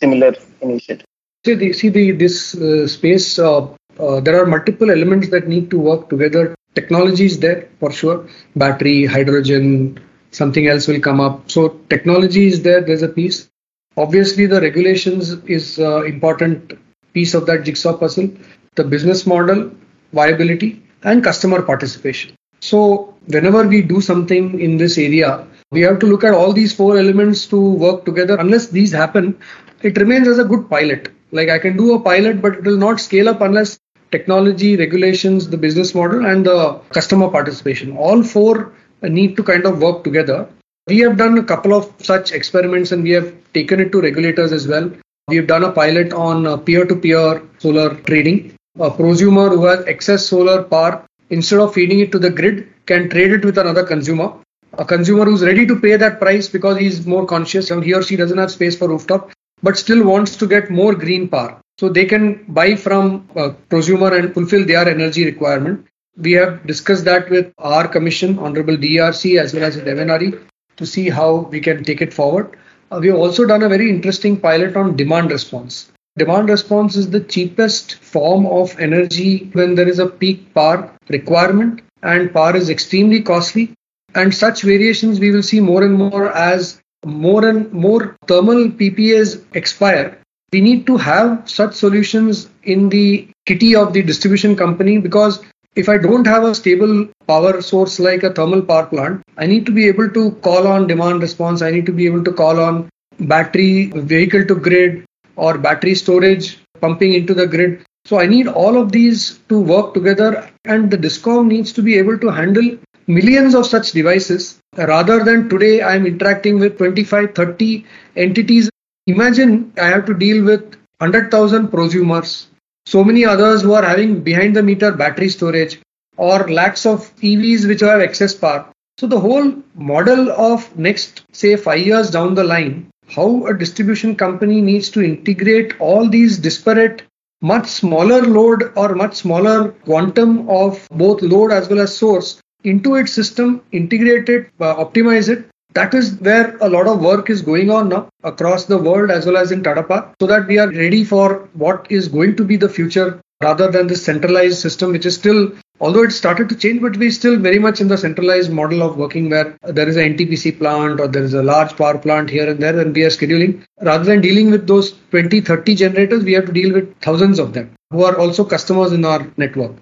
similar 0.00 0.34
initiative. 0.60 1.06
See, 1.44 1.54
the, 1.54 1.72
see 1.72 1.88
the, 1.88 2.12
this 2.12 2.54
uh, 2.54 2.86
space, 2.86 3.36
uh, 3.36 3.66
uh, 3.98 4.20
there 4.20 4.40
are 4.40 4.46
multiple 4.46 4.92
elements 4.92 5.28
that 5.30 5.48
need 5.48 5.70
to 5.70 5.78
work 5.78 6.08
together. 6.08 6.54
Technology 6.76 7.24
is 7.24 7.40
there 7.40 7.68
for 7.80 7.90
sure. 7.90 8.28
Battery, 8.54 9.06
hydrogen, 9.06 9.98
something 10.30 10.68
else 10.68 10.86
will 10.86 11.00
come 11.00 11.20
up. 11.20 11.50
So 11.50 11.80
technology 11.90 12.46
is 12.46 12.62
there. 12.62 12.80
There's 12.80 13.02
a 13.02 13.08
piece. 13.08 13.50
Obviously, 13.96 14.46
the 14.46 14.60
regulations 14.60 15.30
is 15.46 15.80
uh, 15.80 16.04
important 16.04 16.78
piece 17.12 17.34
of 17.34 17.46
that 17.46 17.64
jigsaw 17.64 17.96
puzzle. 17.96 18.30
The 18.76 18.84
business 18.84 19.26
model, 19.26 19.72
viability, 20.12 20.80
and 21.02 21.24
customer 21.24 21.60
participation. 21.60 22.36
So, 22.60 23.16
whenever 23.26 23.66
we 23.66 23.82
do 23.82 24.00
something 24.00 24.60
in 24.60 24.76
this 24.76 24.96
area, 24.96 25.44
we 25.72 25.80
have 25.80 25.98
to 25.98 26.06
look 26.06 26.22
at 26.22 26.34
all 26.34 26.52
these 26.52 26.72
four 26.72 26.96
elements 26.96 27.46
to 27.46 27.60
work 27.60 28.04
together. 28.04 28.36
Unless 28.36 28.68
these 28.68 28.92
happen, 28.92 29.36
it 29.82 29.98
remains 29.98 30.28
as 30.28 30.38
a 30.38 30.44
good 30.44 30.70
pilot. 30.70 31.10
Like 31.32 31.48
I 31.48 31.58
can 31.58 31.76
do 31.76 31.94
a 31.94 32.00
pilot, 32.00 32.40
but 32.40 32.54
it 32.58 32.64
will 32.64 32.76
not 32.76 33.00
scale 33.00 33.28
up 33.28 33.40
unless 33.40 33.78
technology, 34.10 34.76
regulations, 34.76 35.48
the 35.48 35.56
business 35.56 35.94
model, 35.94 36.26
and 36.26 36.46
the 36.46 36.80
customer 36.90 37.28
participation. 37.30 37.96
All 37.96 38.22
four 38.22 38.72
need 39.02 39.36
to 39.36 39.42
kind 39.42 39.64
of 39.66 39.80
work 39.80 40.04
together. 40.04 40.48
We 40.86 40.98
have 40.98 41.16
done 41.16 41.38
a 41.38 41.44
couple 41.44 41.74
of 41.74 41.92
such 41.98 42.32
experiments 42.32 42.92
and 42.92 43.02
we 43.02 43.10
have 43.10 43.34
taken 43.54 43.80
it 43.80 43.92
to 43.92 44.00
regulators 44.00 44.52
as 44.52 44.68
well. 44.68 44.90
We 45.28 45.36
have 45.36 45.46
done 45.46 45.64
a 45.64 45.72
pilot 45.72 46.12
on 46.12 46.64
peer 46.64 46.84
to 46.84 46.96
peer 46.96 47.42
solar 47.58 47.94
trading 48.02 48.56
a 48.78 48.90
prosumer 48.90 49.50
who 49.50 49.66
has 49.66 49.84
excess 49.84 50.26
solar 50.26 50.62
power, 50.62 51.06
instead 51.28 51.58
of 51.58 51.74
feeding 51.74 52.00
it 52.00 52.10
to 52.10 52.18
the 52.18 52.30
grid, 52.30 52.68
can 52.86 53.10
trade 53.10 53.30
it 53.30 53.44
with 53.44 53.58
another 53.58 53.84
consumer. 53.84 54.32
A 54.78 54.84
consumer 54.84 55.26
who's 55.26 55.44
ready 55.44 55.66
to 55.66 55.78
pay 55.78 55.96
that 55.96 56.18
price 56.18 56.48
because 56.48 56.78
he's 56.78 57.06
more 57.06 57.26
conscious 57.26 57.70
and 57.70 57.84
he 57.84 57.92
or 57.92 58.02
she 58.02 58.16
doesn't 58.16 58.38
have 58.38 58.50
space 58.50 58.78
for 58.78 58.88
rooftop, 58.88 59.30
but 59.62 59.78
still 59.78 60.04
wants 60.04 60.36
to 60.36 60.46
get 60.46 60.70
more 60.70 60.94
green 60.94 61.28
power. 61.28 61.60
So 61.78 61.88
they 61.88 62.04
can 62.04 62.44
buy 62.48 62.74
from 62.76 63.28
a 63.34 63.50
prosumer 63.50 64.16
and 64.18 64.34
fulfill 64.34 64.64
their 64.64 64.88
energy 64.88 65.24
requirement. 65.24 65.86
We 66.16 66.32
have 66.32 66.66
discussed 66.66 67.04
that 67.06 67.30
with 67.30 67.52
our 67.58 67.88
commission, 67.88 68.38
Honorable 68.38 68.76
DRC, 68.76 69.40
as 69.40 69.54
well 69.54 69.64
as 69.64 69.76
with 69.76 69.86
MNRE, 69.86 70.46
to 70.76 70.86
see 70.86 71.08
how 71.08 71.48
we 71.50 71.60
can 71.60 71.84
take 71.84 72.02
it 72.02 72.12
forward. 72.12 72.56
Uh, 72.90 72.98
we 73.00 73.08
have 73.08 73.16
also 73.16 73.46
done 73.46 73.62
a 73.62 73.68
very 73.68 73.88
interesting 73.88 74.38
pilot 74.38 74.76
on 74.76 74.96
demand 74.96 75.30
response. 75.30 75.90
Demand 76.18 76.50
response 76.50 76.94
is 76.94 77.08
the 77.08 77.20
cheapest 77.20 77.94
form 77.94 78.44
of 78.44 78.78
energy 78.78 79.48
when 79.54 79.74
there 79.74 79.88
is 79.88 79.98
a 79.98 80.06
peak 80.06 80.52
power 80.52 80.94
requirement 81.08 81.80
and 82.02 82.34
power 82.34 82.54
is 82.54 82.68
extremely 82.68 83.22
costly. 83.22 83.72
And 84.14 84.34
such 84.34 84.60
variations 84.60 85.20
we 85.20 85.30
will 85.30 85.42
see 85.42 85.60
more 85.60 85.82
and 85.82 85.94
more 85.94 86.30
as 86.30 86.81
more 87.04 87.46
and 87.46 87.72
more 87.72 88.16
thermal 88.26 88.68
PPAs 88.68 89.42
expire. 89.54 90.18
We 90.52 90.60
need 90.60 90.86
to 90.86 90.96
have 90.98 91.48
such 91.48 91.74
solutions 91.74 92.48
in 92.62 92.88
the 92.88 93.28
kitty 93.46 93.74
of 93.74 93.92
the 93.92 94.02
distribution 94.02 94.54
company 94.54 94.98
because 94.98 95.42
if 95.74 95.88
I 95.88 95.96
don't 95.96 96.26
have 96.26 96.44
a 96.44 96.54
stable 96.54 97.08
power 97.26 97.62
source 97.62 97.98
like 97.98 98.22
a 98.22 98.32
thermal 98.32 98.60
power 98.62 98.84
plant, 98.86 99.22
I 99.38 99.46
need 99.46 99.64
to 99.66 99.72
be 99.72 99.88
able 99.88 100.10
to 100.10 100.32
call 100.42 100.66
on 100.66 100.86
demand 100.86 101.22
response. 101.22 101.62
I 101.62 101.70
need 101.70 101.86
to 101.86 101.92
be 101.92 102.06
able 102.06 102.22
to 102.24 102.32
call 102.32 102.60
on 102.60 102.90
battery 103.18 103.86
vehicle 103.94 104.44
to 104.46 104.54
grid 104.54 105.04
or 105.36 105.56
battery 105.56 105.94
storage 105.94 106.58
pumping 106.80 107.14
into 107.14 107.32
the 107.32 107.46
grid. 107.46 107.84
So 108.04 108.18
I 108.18 108.26
need 108.26 108.48
all 108.48 108.76
of 108.76 108.92
these 108.92 109.38
to 109.48 109.58
work 109.58 109.94
together 109.94 110.50
and 110.64 110.90
the 110.90 110.98
DISCOM 110.98 111.46
needs 111.46 111.72
to 111.72 111.82
be 111.82 111.96
able 111.96 112.18
to 112.18 112.28
handle 112.28 112.76
millions 113.06 113.54
of 113.54 113.66
such 113.66 113.92
devices 113.92 114.58
rather 114.76 115.22
than 115.24 115.48
today 115.48 115.82
I'm 115.82 116.06
interacting 116.06 116.58
with 116.58 116.78
25, 116.78 117.34
30 117.34 117.84
entities. 118.16 118.70
Imagine 119.06 119.72
I 119.76 119.86
have 119.86 120.06
to 120.06 120.14
deal 120.14 120.44
with 120.44 120.62
100,000 120.98 121.68
prosumers, 121.68 122.46
so 122.86 123.04
many 123.04 123.24
others 123.24 123.62
who 123.62 123.74
are 123.74 123.84
having 123.84 124.20
behind 124.20 124.56
the 124.56 124.62
meter 124.62 124.92
battery 124.92 125.28
storage 125.28 125.80
or 126.16 126.48
lakhs 126.48 126.86
of 126.86 127.14
EVs 127.16 127.66
which 127.66 127.80
have 127.80 128.00
excess 128.00 128.34
power. 128.34 128.68
So 128.98 129.06
the 129.06 129.20
whole 129.20 129.52
model 129.74 130.30
of 130.30 130.76
next, 130.76 131.22
say, 131.32 131.56
five 131.56 131.86
years 131.86 132.10
down 132.10 132.34
the 132.34 132.44
line 132.44 132.88
how 133.08 133.46
a 133.46 133.56
distribution 133.58 134.16
company 134.16 134.60
needs 134.60 134.88
to 134.90 135.02
integrate 135.02 135.78
all 135.80 136.08
these 136.08 136.38
disparate 136.38 137.02
much 137.42 137.66
smaller 137.66 138.22
load 138.22 138.72
or 138.76 138.94
much 138.94 139.16
smaller 139.16 139.70
quantum 139.84 140.48
of 140.48 140.86
both 140.90 141.20
load 141.20 141.50
as 141.50 141.68
well 141.68 141.80
as 141.80 141.96
source 141.96 142.40
into 142.64 142.96
its 142.96 143.12
system, 143.12 143.62
integrate 143.72 144.28
it, 144.28 144.50
uh, 144.60 144.74
optimize 144.76 145.28
it. 145.28 145.46
That 145.74 145.94
is 145.94 146.14
where 146.20 146.56
a 146.58 146.68
lot 146.68 146.86
of 146.86 147.00
work 147.00 147.30
is 147.30 147.40
going 147.40 147.70
on 147.70 147.88
now 147.88 148.08
across 148.24 148.66
the 148.66 148.76
world 148.76 149.10
as 149.10 149.24
well 149.24 149.38
as 149.38 149.52
in 149.52 149.62
Tata 149.62 149.82
Power 149.82 150.14
so 150.20 150.26
that 150.26 150.46
we 150.46 150.58
are 150.58 150.68
ready 150.68 151.02
for 151.02 151.48
what 151.54 151.86
is 151.90 152.08
going 152.08 152.36
to 152.36 152.44
be 152.44 152.56
the 152.56 152.68
future 152.68 153.20
rather 153.42 153.70
than 153.70 153.86
this 153.86 154.04
centralized 154.04 154.58
system, 154.58 154.92
which 154.92 155.06
is 155.06 155.14
still 155.14 155.50
although 155.82 156.04
it 156.04 156.12
started 156.12 156.48
to 156.48 156.54
change, 156.54 156.80
but 156.80 156.96
we're 156.96 157.10
still 157.10 157.36
very 157.36 157.58
much 157.58 157.80
in 157.80 157.88
the 157.88 157.98
centralized 157.98 158.52
model 158.52 158.82
of 158.82 158.96
working 158.96 159.28
where 159.28 159.56
there 159.64 159.88
is 159.88 159.96
an 159.96 160.16
NTPC 160.16 160.56
plant 160.58 161.00
or 161.00 161.08
there 161.08 161.24
is 161.24 161.34
a 161.34 161.42
large 161.42 161.76
power 161.76 161.98
plant 161.98 162.30
here 162.30 162.48
and 162.48 162.60
there, 162.60 162.78
and 162.78 162.94
we 162.94 163.02
are 163.02 163.10
scheduling. 163.10 163.64
Rather 163.82 164.04
than 164.04 164.20
dealing 164.20 164.50
with 164.50 164.66
those 164.68 164.92
20, 165.10 165.40
30 165.40 165.74
generators, 165.74 166.22
we 166.24 166.34
have 166.34 166.46
to 166.46 166.52
deal 166.52 166.72
with 166.72 166.94
thousands 167.00 167.40
of 167.40 167.52
them 167.52 167.74
who 167.90 168.04
are 168.04 168.16
also 168.16 168.44
customers 168.44 168.92
in 168.92 169.04
our 169.04 169.26
network. 169.36 169.72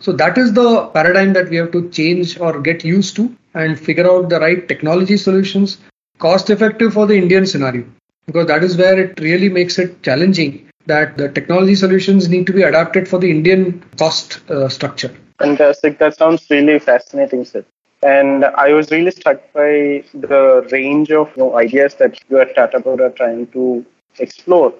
So 0.00 0.12
that 0.12 0.38
is 0.38 0.52
the 0.52 0.86
paradigm 0.88 1.32
that 1.32 1.48
we 1.48 1.56
have 1.56 1.72
to 1.72 1.88
change 1.90 2.38
or 2.38 2.60
get 2.60 2.84
used 2.84 3.16
to 3.16 3.34
and 3.54 3.78
figure 3.78 4.10
out 4.10 4.28
the 4.28 4.40
right 4.40 4.66
technology 4.68 5.16
solutions, 5.16 5.78
cost 6.18 6.50
effective 6.50 6.92
for 6.92 7.06
the 7.06 7.14
Indian 7.16 7.46
scenario, 7.46 7.84
because 8.26 8.46
that 8.46 8.62
is 8.62 8.76
where 8.76 8.98
it 8.98 9.18
really 9.20 9.48
makes 9.48 9.78
it 9.78 10.02
challenging 10.02 10.68
that 10.86 11.16
the 11.16 11.28
technology 11.28 11.74
solutions 11.74 12.28
need 12.28 12.46
to 12.46 12.52
be 12.52 12.62
adapted 12.62 13.08
for 13.08 13.18
the 13.18 13.30
Indian 13.30 13.82
cost 13.98 14.48
uh, 14.50 14.68
structure. 14.68 15.14
Fantastic. 15.38 15.98
That 15.98 16.16
sounds 16.16 16.46
really 16.50 16.78
fascinating, 16.78 17.44
sir. 17.44 17.64
And 18.02 18.44
I 18.44 18.72
was 18.72 18.90
really 18.90 19.10
struck 19.10 19.52
by 19.52 20.04
the 20.14 20.68
range 20.70 21.10
of 21.10 21.28
you 21.36 21.42
know, 21.42 21.56
ideas 21.56 21.94
that 21.96 22.18
you 22.28 22.38
at 22.38 22.54
Tata 22.54 22.80
Power 22.80 23.02
are 23.02 23.10
trying 23.10 23.48
to 23.48 23.84
explore. 24.18 24.74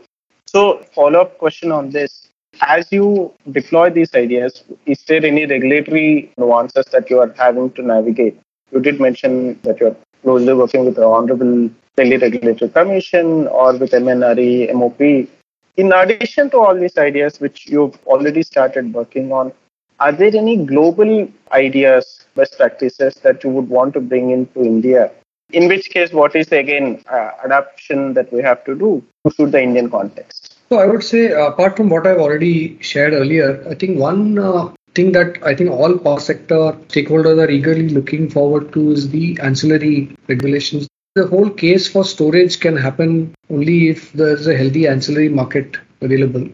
So, 0.46 0.82
follow 0.94 1.22
up 1.22 1.38
question 1.38 1.72
on 1.72 1.90
this. 1.90 2.25
As 2.60 2.90
you 2.90 3.34
deploy 3.50 3.90
these 3.90 4.14
ideas, 4.14 4.64
is 4.86 5.02
there 5.04 5.24
any 5.24 5.46
regulatory 5.46 6.32
nuances 6.38 6.86
that 6.86 7.10
you 7.10 7.18
are 7.20 7.32
having 7.36 7.70
to 7.72 7.82
navigate? 7.82 8.38
You 8.72 8.80
did 8.80 9.00
mention 9.00 9.60
that 9.62 9.80
you're 9.80 9.96
closely 10.22 10.54
working 10.54 10.84
with 10.84 10.96
the 10.96 11.04
Honorable 11.06 11.70
Delhi 11.96 12.16
Regulatory 12.16 12.70
Commission 12.70 13.46
or 13.48 13.76
with 13.76 13.92
MNRE, 13.92 14.72
MOP. 14.74 15.28
In 15.76 15.92
addition 15.92 16.50
to 16.50 16.58
all 16.58 16.74
these 16.74 16.96
ideas, 16.96 17.40
which 17.40 17.66
you've 17.66 17.98
already 18.06 18.42
started 18.42 18.92
working 18.94 19.32
on, 19.32 19.52
are 20.00 20.12
there 20.12 20.34
any 20.34 20.56
global 20.56 21.28
ideas, 21.52 22.26
best 22.34 22.56
practices 22.56 23.14
that 23.16 23.44
you 23.44 23.50
would 23.50 23.68
want 23.68 23.94
to 23.94 24.00
bring 24.00 24.30
into 24.30 24.62
India? 24.62 25.10
In 25.52 25.68
which 25.68 25.90
case, 25.90 26.12
what 26.12 26.34
is 26.34 26.48
the 26.48 26.58
again 26.58 27.02
uh, 27.10 27.30
adaptation 27.44 28.14
that 28.14 28.32
we 28.32 28.42
have 28.42 28.64
to 28.64 28.74
do 28.74 29.04
to 29.24 29.34
suit 29.34 29.52
the 29.52 29.62
Indian 29.62 29.90
context? 29.90 30.55
So 30.68 30.78
I 30.78 30.86
would 30.86 31.04
say, 31.04 31.30
apart 31.30 31.76
from 31.76 31.88
what 31.88 32.06
I've 32.06 32.18
already 32.18 32.78
shared 32.80 33.12
earlier, 33.12 33.64
I 33.70 33.74
think 33.74 33.98
one 33.98 34.38
uh, 34.38 34.72
thing 34.94 35.12
that 35.12 35.38
I 35.44 35.54
think 35.54 35.70
all 35.70 35.96
power 35.96 36.18
sector 36.18 36.72
stakeholders 36.88 37.38
are 37.44 37.50
eagerly 37.50 37.88
looking 37.88 38.28
forward 38.28 38.72
to 38.72 38.90
is 38.90 39.10
the 39.10 39.38
ancillary 39.42 40.16
regulations. 40.26 40.88
The 41.14 41.26
whole 41.28 41.50
case 41.50 41.86
for 41.88 42.04
storage 42.04 42.58
can 42.60 42.76
happen 42.76 43.34
only 43.48 43.90
if 43.90 44.12
there's 44.12 44.46
a 44.46 44.56
healthy 44.56 44.86
ancillary 44.88 45.28
market 45.28 45.76
available. 46.00 46.48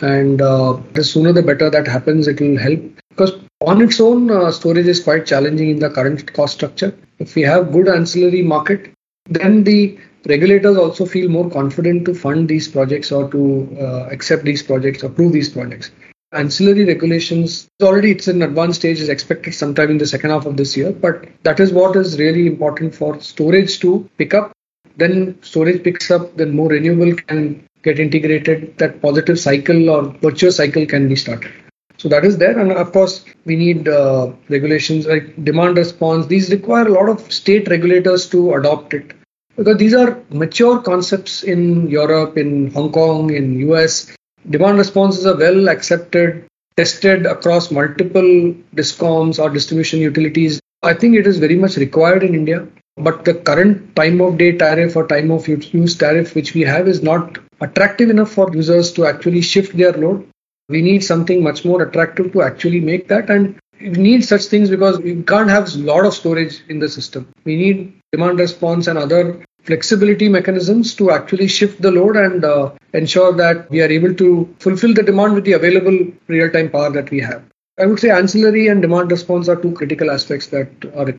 And 0.00 0.40
uh, 0.40 0.78
the 0.92 1.02
sooner 1.02 1.32
the 1.32 1.42
better 1.42 1.68
that 1.70 1.88
happens 1.88 2.28
it 2.28 2.40
will 2.40 2.56
help. 2.56 2.80
Because 3.10 3.32
on 3.60 3.82
its 3.82 4.00
own 4.00 4.30
uh, 4.30 4.52
storage 4.52 4.86
is 4.86 5.02
quite 5.02 5.26
challenging 5.26 5.70
in 5.70 5.78
the 5.80 5.90
current 5.90 6.32
cost 6.32 6.54
structure. 6.54 6.96
If 7.18 7.34
we 7.34 7.42
have 7.42 7.72
good 7.72 7.88
ancillary 7.88 8.42
market 8.42 8.92
then 9.30 9.64
the 9.64 9.98
regulators 10.26 10.76
also 10.76 11.06
feel 11.06 11.28
more 11.28 11.48
confident 11.50 12.04
to 12.04 12.14
fund 12.14 12.48
these 12.48 12.68
projects 12.68 13.10
or 13.12 13.30
to 13.30 13.76
uh, 13.80 14.08
accept 14.10 14.44
these 14.44 14.62
projects 14.62 15.02
approve 15.02 15.32
these 15.32 15.48
projects 15.48 15.90
ancillary 16.32 16.84
regulations 16.84 17.68
already 17.82 18.12
it's 18.12 18.28
in 18.28 18.42
advanced 18.42 18.80
stage 18.80 19.00
is 19.00 19.08
expected 19.08 19.52
sometime 19.52 19.90
in 19.90 19.98
the 19.98 20.06
second 20.06 20.30
half 20.30 20.46
of 20.46 20.56
this 20.56 20.76
year 20.76 20.92
but 20.92 21.26
that 21.42 21.58
is 21.58 21.72
what 21.72 21.96
is 21.96 22.18
really 22.18 22.46
important 22.46 22.94
for 22.94 23.20
storage 23.20 23.80
to 23.80 24.08
pick 24.18 24.32
up 24.34 24.52
then 24.96 25.36
storage 25.42 25.82
picks 25.82 26.10
up 26.10 26.36
then 26.36 26.54
more 26.54 26.68
renewable 26.68 27.12
can 27.14 27.66
get 27.82 27.98
integrated, 27.98 28.76
that 28.78 29.00
positive 29.00 29.38
cycle 29.38 29.90
or 29.90 30.02
virtuous 30.20 30.56
cycle 30.56 30.86
can 30.86 31.08
be 31.08 31.16
started. 31.16 31.52
So 31.98 32.08
that 32.08 32.24
is 32.24 32.38
there. 32.38 32.58
And 32.58 32.72
of 32.72 32.92
course, 32.92 33.24
we 33.44 33.56
need 33.56 33.88
uh, 33.88 34.32
regulations 34.48 35.06
like 35.06 35.44
demand 35.44 35.76
response. 35.76 36.26
These 36.26 36.50
require 36.50 36.86
a 36.86 36.92
lot 36.92 37.08
of 37.08 37.32
state 37.32 37.68
regulators 37.68 38.28
to 38.30 38.54
adopt 38.54 38.94
it 38.94 39.12
because 39.60 39.76
these 39.76 39.92
are 39.92 40.18
mature 40.30 40.80
concepts 40.80 41.42
in 41.42 41.86
Europe, 41.90 42.38
in 42.38 42.70
Hong 42.70 42.90
Kong, 42.92 43.28
in 43.30 43.60
US. 43.68 44.10
Demand 44.48 44.78
responses 44.78 45.26
are 45.26 45.36
well 45.36 45.68
accepted, 45.68 46.46
tested 46.78 47.26
across 47.26 47.70
multiple 47.70 48.54
discoms 48.74 49.38
or 49.38 49.50
distribution 49.50 50.00
utilities. 50.00 50.60
I 50.82 50.94
think 50.94 51.14
it 51.14 51.26
is 51.26 51.38
very 51.38 51.56
much 51.56 51.76
required 51.76 52.22
in 52.22 52.34
India. 52.34 52.66
But 52.96 53.26
the 53.26 53.34
current 53.34 53.94
time 53.96 54.22
of 54.22 54.38
day 54.38 54.52
tariff 54.56 54.96
or 54.96 55.06
time 55.06 55.30
of 55.30 55.46
use 55.46 55.94
tariff 55.94 56.34
which 56.34 56.54
we 56.54 56.62
have 56.62 56.88
is 56.88 57.02
not 57.02 57.38
attractive 57.60 58.08
enough 58.08 58.32
for 58.32 58.50
users 58.54 58.90
to 58.94 59.04
actually 59.04 59.42
shift 59.42 59.76
their 59.76 59.92
load. 59.92 60.26
We 60.70 60.80
need 60.80 61.04
something 61.04 61.42
much 61.42 61.66
more 61.66 61.82
attractive 61.82 62.32
to 62.32 62.40
actually 62.40 62.80
make 62.80 63.08
that. 63.08 63.28
And 63.28 63.58
we 63.78 63.90
need 63.90 64.24
such 64.24 64.44
things 64.46 64.70
because 64.70 64.98
we 65.00 65.22
can't 65.22 65.50
have 65.50 65.74
a 65.74 65.78
lot 65.78 66.06
of 66.06 66.14
storage 66.14 66.62
in 66.70 66.78
the 66.78 66.88
system. 66.88 67.28
We 67.44 67.56
need 67.56 68.00
demand 68.10 68.38
response 68.38 68.86
and 68.86 68.98
other 68.98 69.44
flexibility 69.64 70.28
mechanisms 70.28 70.94
to 70.94 71.10
actually 71.10 71.48
shift 71.48 71.80
the 71.82 71.90
load 71.90 72.16
and 72.16 72.44
uh, 72.44 72.70
ensure 72.92 73.32
that 73.32 73.70
we 73.70 73.80
are 73.82 73.88
able 73.88 74.14
to 74.14 74.54
fulfill 74.58 74.94
the 74.94 75.02
demand 75.02 75.34
with 75.34 75.44
the 75.44 75.52
available 75.52 75.98
real 76.28 76.50
time 76.50 76.70
power 76.70 76.90
that 76.90 77.10
we 77.10 77.20
have. 77.20 77.42
I 77.78 77.86
would 77.86 78.00
say 78.00 78.10
ancillary 78.10 78.68
and 78.68 78.82
demand 78.82 79.10
response 79.10 79.48
are 79.48 79.56
two 79.56 79.72
critical 79.72 80.10
aspects 80.10 80.48
that 80.48 80.68
are. 80.94 81.14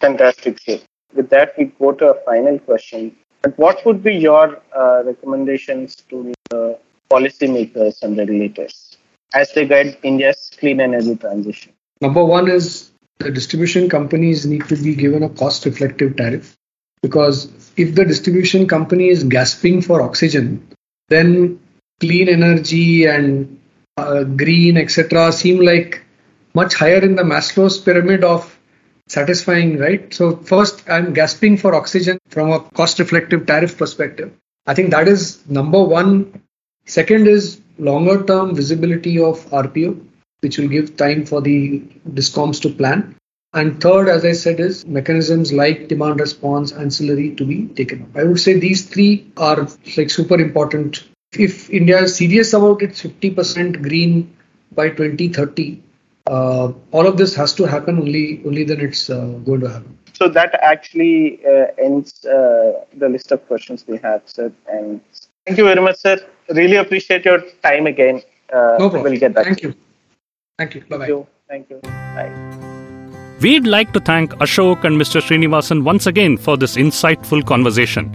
Fantastic, 0.00 0.58
sir 0.60 0.78
with 1.16 1.30
that, 1.30 1.54
we 1.58 1.64
go 1.64 1.92
to 1.92 2.10
a 2.10 2.24
final 2.24 2.58
question. 2.58 3.16
But 3.42 3.58
what 3.58 3.84
would 3.86 4.02
be 4.02 4.14
your 4.14 4.60
uh, 4.76 5.02
recommendations 5.04 5.96
to 6.10 6.32
the 6.50 6.78
policymakers 7.10 8.02
and 8.02 8.16
regulators 8.16 8.96
as 9.34 9.52
they 9.52 9.66
guide 9.66 9.98
India's 10.02 10.50
clean 10.58 10.80
energy 10.80 11.16
transition? 11.16 11.72
Number 12.00 12.24
one 12.24 12.50
is 12.50 12.90
the 13.18 13.30
distribution 13.30 13.88
companies 13.88 14.44
need 14.46 14.68
to 14.68 14.76
be 14.76 14.94
given 14.94 15.22
a 15.22 15.28
cost 15.28 15.64
reflective 15.64 16.16
tariff 16.16 16.55
because 17.06 17.36
if 17.76 17.94
the 17.94 18.04
distribution 18.04 18.66
company 18.66 19.08
is 19.08 19.22
gasping 19.36 19.82
for 19.82 20.02
oxygen, 20.02 20.46
then 21.08 21.60
clean 22.00 22.28
energy 22.28 23.06
and 23.06 23.60
uh, 23.96 24.24
green, 24.24 24.76
etc., 24.76 25.30
seem 25.32 25.60
like 25.60 26.02
much 26.54 26.74
higher 26.74 27.02
in 27.08 27.14
the 27.14 27.22
Maslow's 27.22 27.78
pyramid 27.78 28.24
of 28.24 28.58
satisfying, 29.08 29.78
right? 29.78 30.12
So 30.12 30.36
first, 30.52 30.82
I'm 30.88 31.12
gasping 31.12 31.56
for 31.56 31.74
oxygen 31.74 32.18
from 32.28 32.50
a 32.50 32.60
cost-reflective 32.80 33.46
tariff 33.46 33.78
perspective. 33.78 34.32
I 34.66 34.74
think 34.74 34.90
that 34.90 35.06
is 35.06 35.46
number 35.48 35.82
one. 35.82 36.42
Second 36.86 37.28
is 37.28 37.60
longer-term 37.78 38.54
visibility 38.54 39.18
of 39.20 39.44
RPO, 39.50 40.04
which 40.40 40.58
will 40.58 40.68
give 40.68 40.96
time 40.96 41.24
for 41.24 41.40
the 41.40 41.80
discoms 42.18 42.60
to 42.62 42.70
plan. 42.70 43.16
And 43.56 43.80
third, 43.80 44.08
as 44.08 44.24
I 44.24 44.32
said, 44.32 44.60
is 44.60 44.86
mechanisms 44.86 45.52
like 45.52 45.88
demand 45.88 46.20
response, 46.20 46.72
ancillary 46.72 47.34
to 47.36 47.44
be 47.44 47.66
taken 47.68 48.02
up. 48.02 48.16
I 48.16 48.24
would 48.24 48.38
say 48.38 48.58
these 48.58 48.86
three 48.86 49.32
are 49.36 49.66
like 49.96 50.10
super 50.10 50.38
important 50.38 51.04
if 51.32 51.70
India 51.70 51.98
is 52.02 52.16
serious 52.16 52.52
about 52.52 52.82
its 52.82 53.02
50% 53.02 53.82
green 53.82 54.36
by 54.72 54.90
2030, 54.90 55.82
uh, 56.26 56.72
all 56.92 57.06
of 57.06 57.16
this 57.16 57.34
has 57.34 57.54
to 57.54 57.64
happen. 57.64 57.98
Only 57.98 58.42
only 58.44 58.64
then 58.64 58.80
it's 58.80 59.08
uh, 59.10 59.26
going 59.44 59.60
to 59.60 59.68
happen. 59.68 59.98
So 60.12 60.28
that 60.28 60.54
actually 60.62 61.40
uh, 61.46 61.66
ends 61.78 62.24
uh, 62.24 62.84
the 62.94 63.08
list 63.08 63.32
of 63.32 63.46
questions 63.46 63.84
we 63.86 63.98
have, 63.98 64.22
sir. 64.26 64.52
And 64.66 65.00
thank 65.44 65.58
you 65.58 65.64
very 65.64 65.80
much, 65.80 65.96
sir. 65.96 66.18
Really 66.48 66.76
appreciate 66.76 67.24
your 67.24 67.42
time 67.62 67.86
again. 67.86 68.22
Uh, 68.52 68.76
no 68.78 68.90
problem. 68.90 69.02
We'll 69.02 69.20
get 69.20 69.34
back. 69.34 69.44
Thank 69.44 69.62
you. 69.62 69.74
Thank 70.58 70.74
you. 70.74 70.80
Bye 70.88 70.98
bye. 70.98 71.26
Thank 71.48 71.70
you. 71.70 71.80
Bye. 71.82 72.65
We'd 73.38 73.66
like 73.66 73.92
to 73.92 74.00
thank 74.00 74.32
Ashok 74.36 74.84
and 74.84 74.98
Mr. 74.98 75.20
Srinivasan 75.20 75.82
once 75.82 76.06
again 76.06 76.38
for 76.38 76.56
this 76.56 76.76
insightful 76.76 77.44
conversation. 77.44 78.10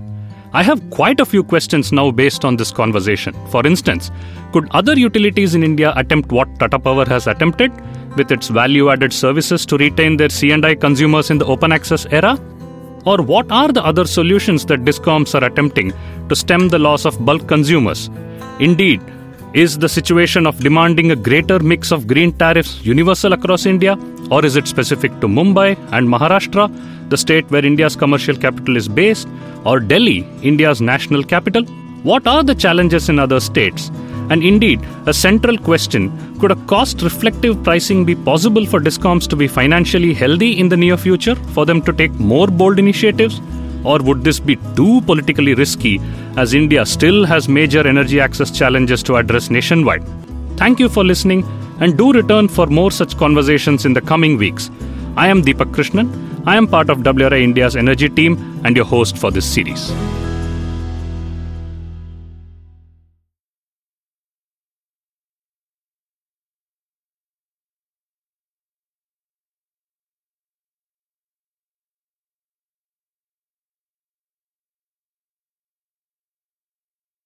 I 0.52 0.64
have 0.64 0.90
quite 0.90 1.20
a 1.20 1.26
few 1.26 1.44
questions 1.44 1.92
now 1.92 2.10
based 2.10 2.44
on 2.44 2.58
this 2.58 2.72
conversation. 2.72 3.36
For 3.52 3.66
instance, 3.66 4.10
could 4.52 4.68
other 4.72 4.98
utilities 4.98 5.54
in 5.54 5.64
India 5.64 5.94
attempt 5.96 6.32
what 6.32 6.60
Tata 6.60 6.80
Power 6.80 7.06
has 7.06 7.28
attempted 7.28 7.72
with 8.18 8.32
its 8.32 8.48
value-added 8.48 9.14
services 9.14 9.64
to 9.68 9.78
retain 9.78 10.18
their 10.18 10.30
C&I 10.30 10.74
consumers 10.74 11.30
in 11.30 11.38
the 11.38 11.46
open 11.46 11.72
access 11.72 12.08
era? 12.08 12.40
Or 13.06 13.22
what 13.22 13.52
are 13.52 13.72
the 13.72 13.86
other 13.86 14.06
solutions 14.06 14.66
that 14.66 14.86
DISCOMs 14.86 15.40
are 15.40 15.46
attempting 15.46 15.94
to 16.30 16.36
stem 16.36 16.70
the 16.70 16.80
loss 16.80 17.06
of 17.06 17.24
bulk 17.24 17.48
consumers? 17.48 18.10
Indeed, 18.60 19.02
is 19.54 19.78
the 19.78 19.90
situation 19.90 20.48
of 20.48 20.60
demanding 20.62 21.12
a 21.12 21.16
greater 21.16 21.60
mix 21.60 21.92
of 21.92 22.08
green 22.08 22.32
tariffs 22.34 22.84
universal 22.84 23.34
across 23.34 23.66
India, 23.66 23.98
or 24.32 24.46
is 24.46 24.56
it 24.56 24.68
specific 24.68 25.12
to 25.20 25.28
Mumbai 25.28 25.78
and 25.92 26.08
Maharashtra, 26.08 26.66
the 27.10 27.18
state 27.18 27.50
where 27.52 27.66
India's 27.66 27.96
commercial 27.96 28.36
capital 28.36 28.78
is 28.78 28.88
based, 28.88 29.28
or 29.66 29.80
Delhi, 29.80 30.26
India's 30.42 30.82
national 30.82 31.24
capital? 31.24 31.64
What 32.04 32.26
are 32.26 32.44
the 32.44 32.56
challenges 32.56 33.10
in 33.10 33.20
other 33.20 33.40
states? 33.40 33.92
And 34.30 34.44
indeed, 34.44 34.80
a 35.06 35.14
central 35.14 35.58
question 35.58 36.10
could 36.40 36.52
a 36.52 36.56
cost 36.68 37.02
reflective 37.02 37.62
pricing 37.64 38.06
be 38.06 38.16
possible 38.16 38.66
for 38.66 38.80
DISCOMs 38.80 39.28
to 39.28 39.36
be 39.36 39.48
financially 39.48 40.14
healthy 40.14 40.58
in 40.58 40.70
the 40.70 40.78
near 40.78 40.96
future, 40.96 41.36
for 41.36 41.66
them 41.66 41.82
to 41.82 41.92
take 41.92 42.14
more 42.14 42.48
bold 42.48 42.80
initiatives? 42.80 43.42
Or 43.84 44.00
would 44.00 44.24
this 44.24 44.40
be 44.40 44.56
too 44.76 45.02
politically 45.02 45.56
risky 45.56 46.00
as 46.38 46.54
India 46.54 46.86
still 46.86 47.26
has 47.26 47.50
major 47.50 47.86
energy 47.86 48.22
access 48.22 48.52
challenges 48.52 49.04
to 49.04 49.18
address 49.18 49.50
nationwide? 49.50 50.08
Thank 50.56 50.80
you 50.80 50.88
for 50.88 51.04
listening 51.04 51.44
and 51.82 51.98
do 51.98 52.14
return 52.14 52.48
for 52.48 52.68
more 52.68 52.92
such 52.92 53.18
conversations 53.18 53.86
in 53.86 53.94
the 53.94 54.02
coming 54.02 54.38
weeks. 54.38 54.72
I 55.18 55.28
am 55.28 55.42
Deepak 55.42 55.74
Krishnan. 55.74 56.10
I 56.46 56.56
am 56.56 56.68
part 56.68 56.90
of 56.90 57.00
WRI 57.00 57.44
India's 57.44 57.76
energy 57.76 58.08
team 58.08 58.62
and 58.64 58.76
your 58.76 58.86
host 58.86 59.18
for 59.18 59.32
this 59.32 59.52
series. 59.52 59.92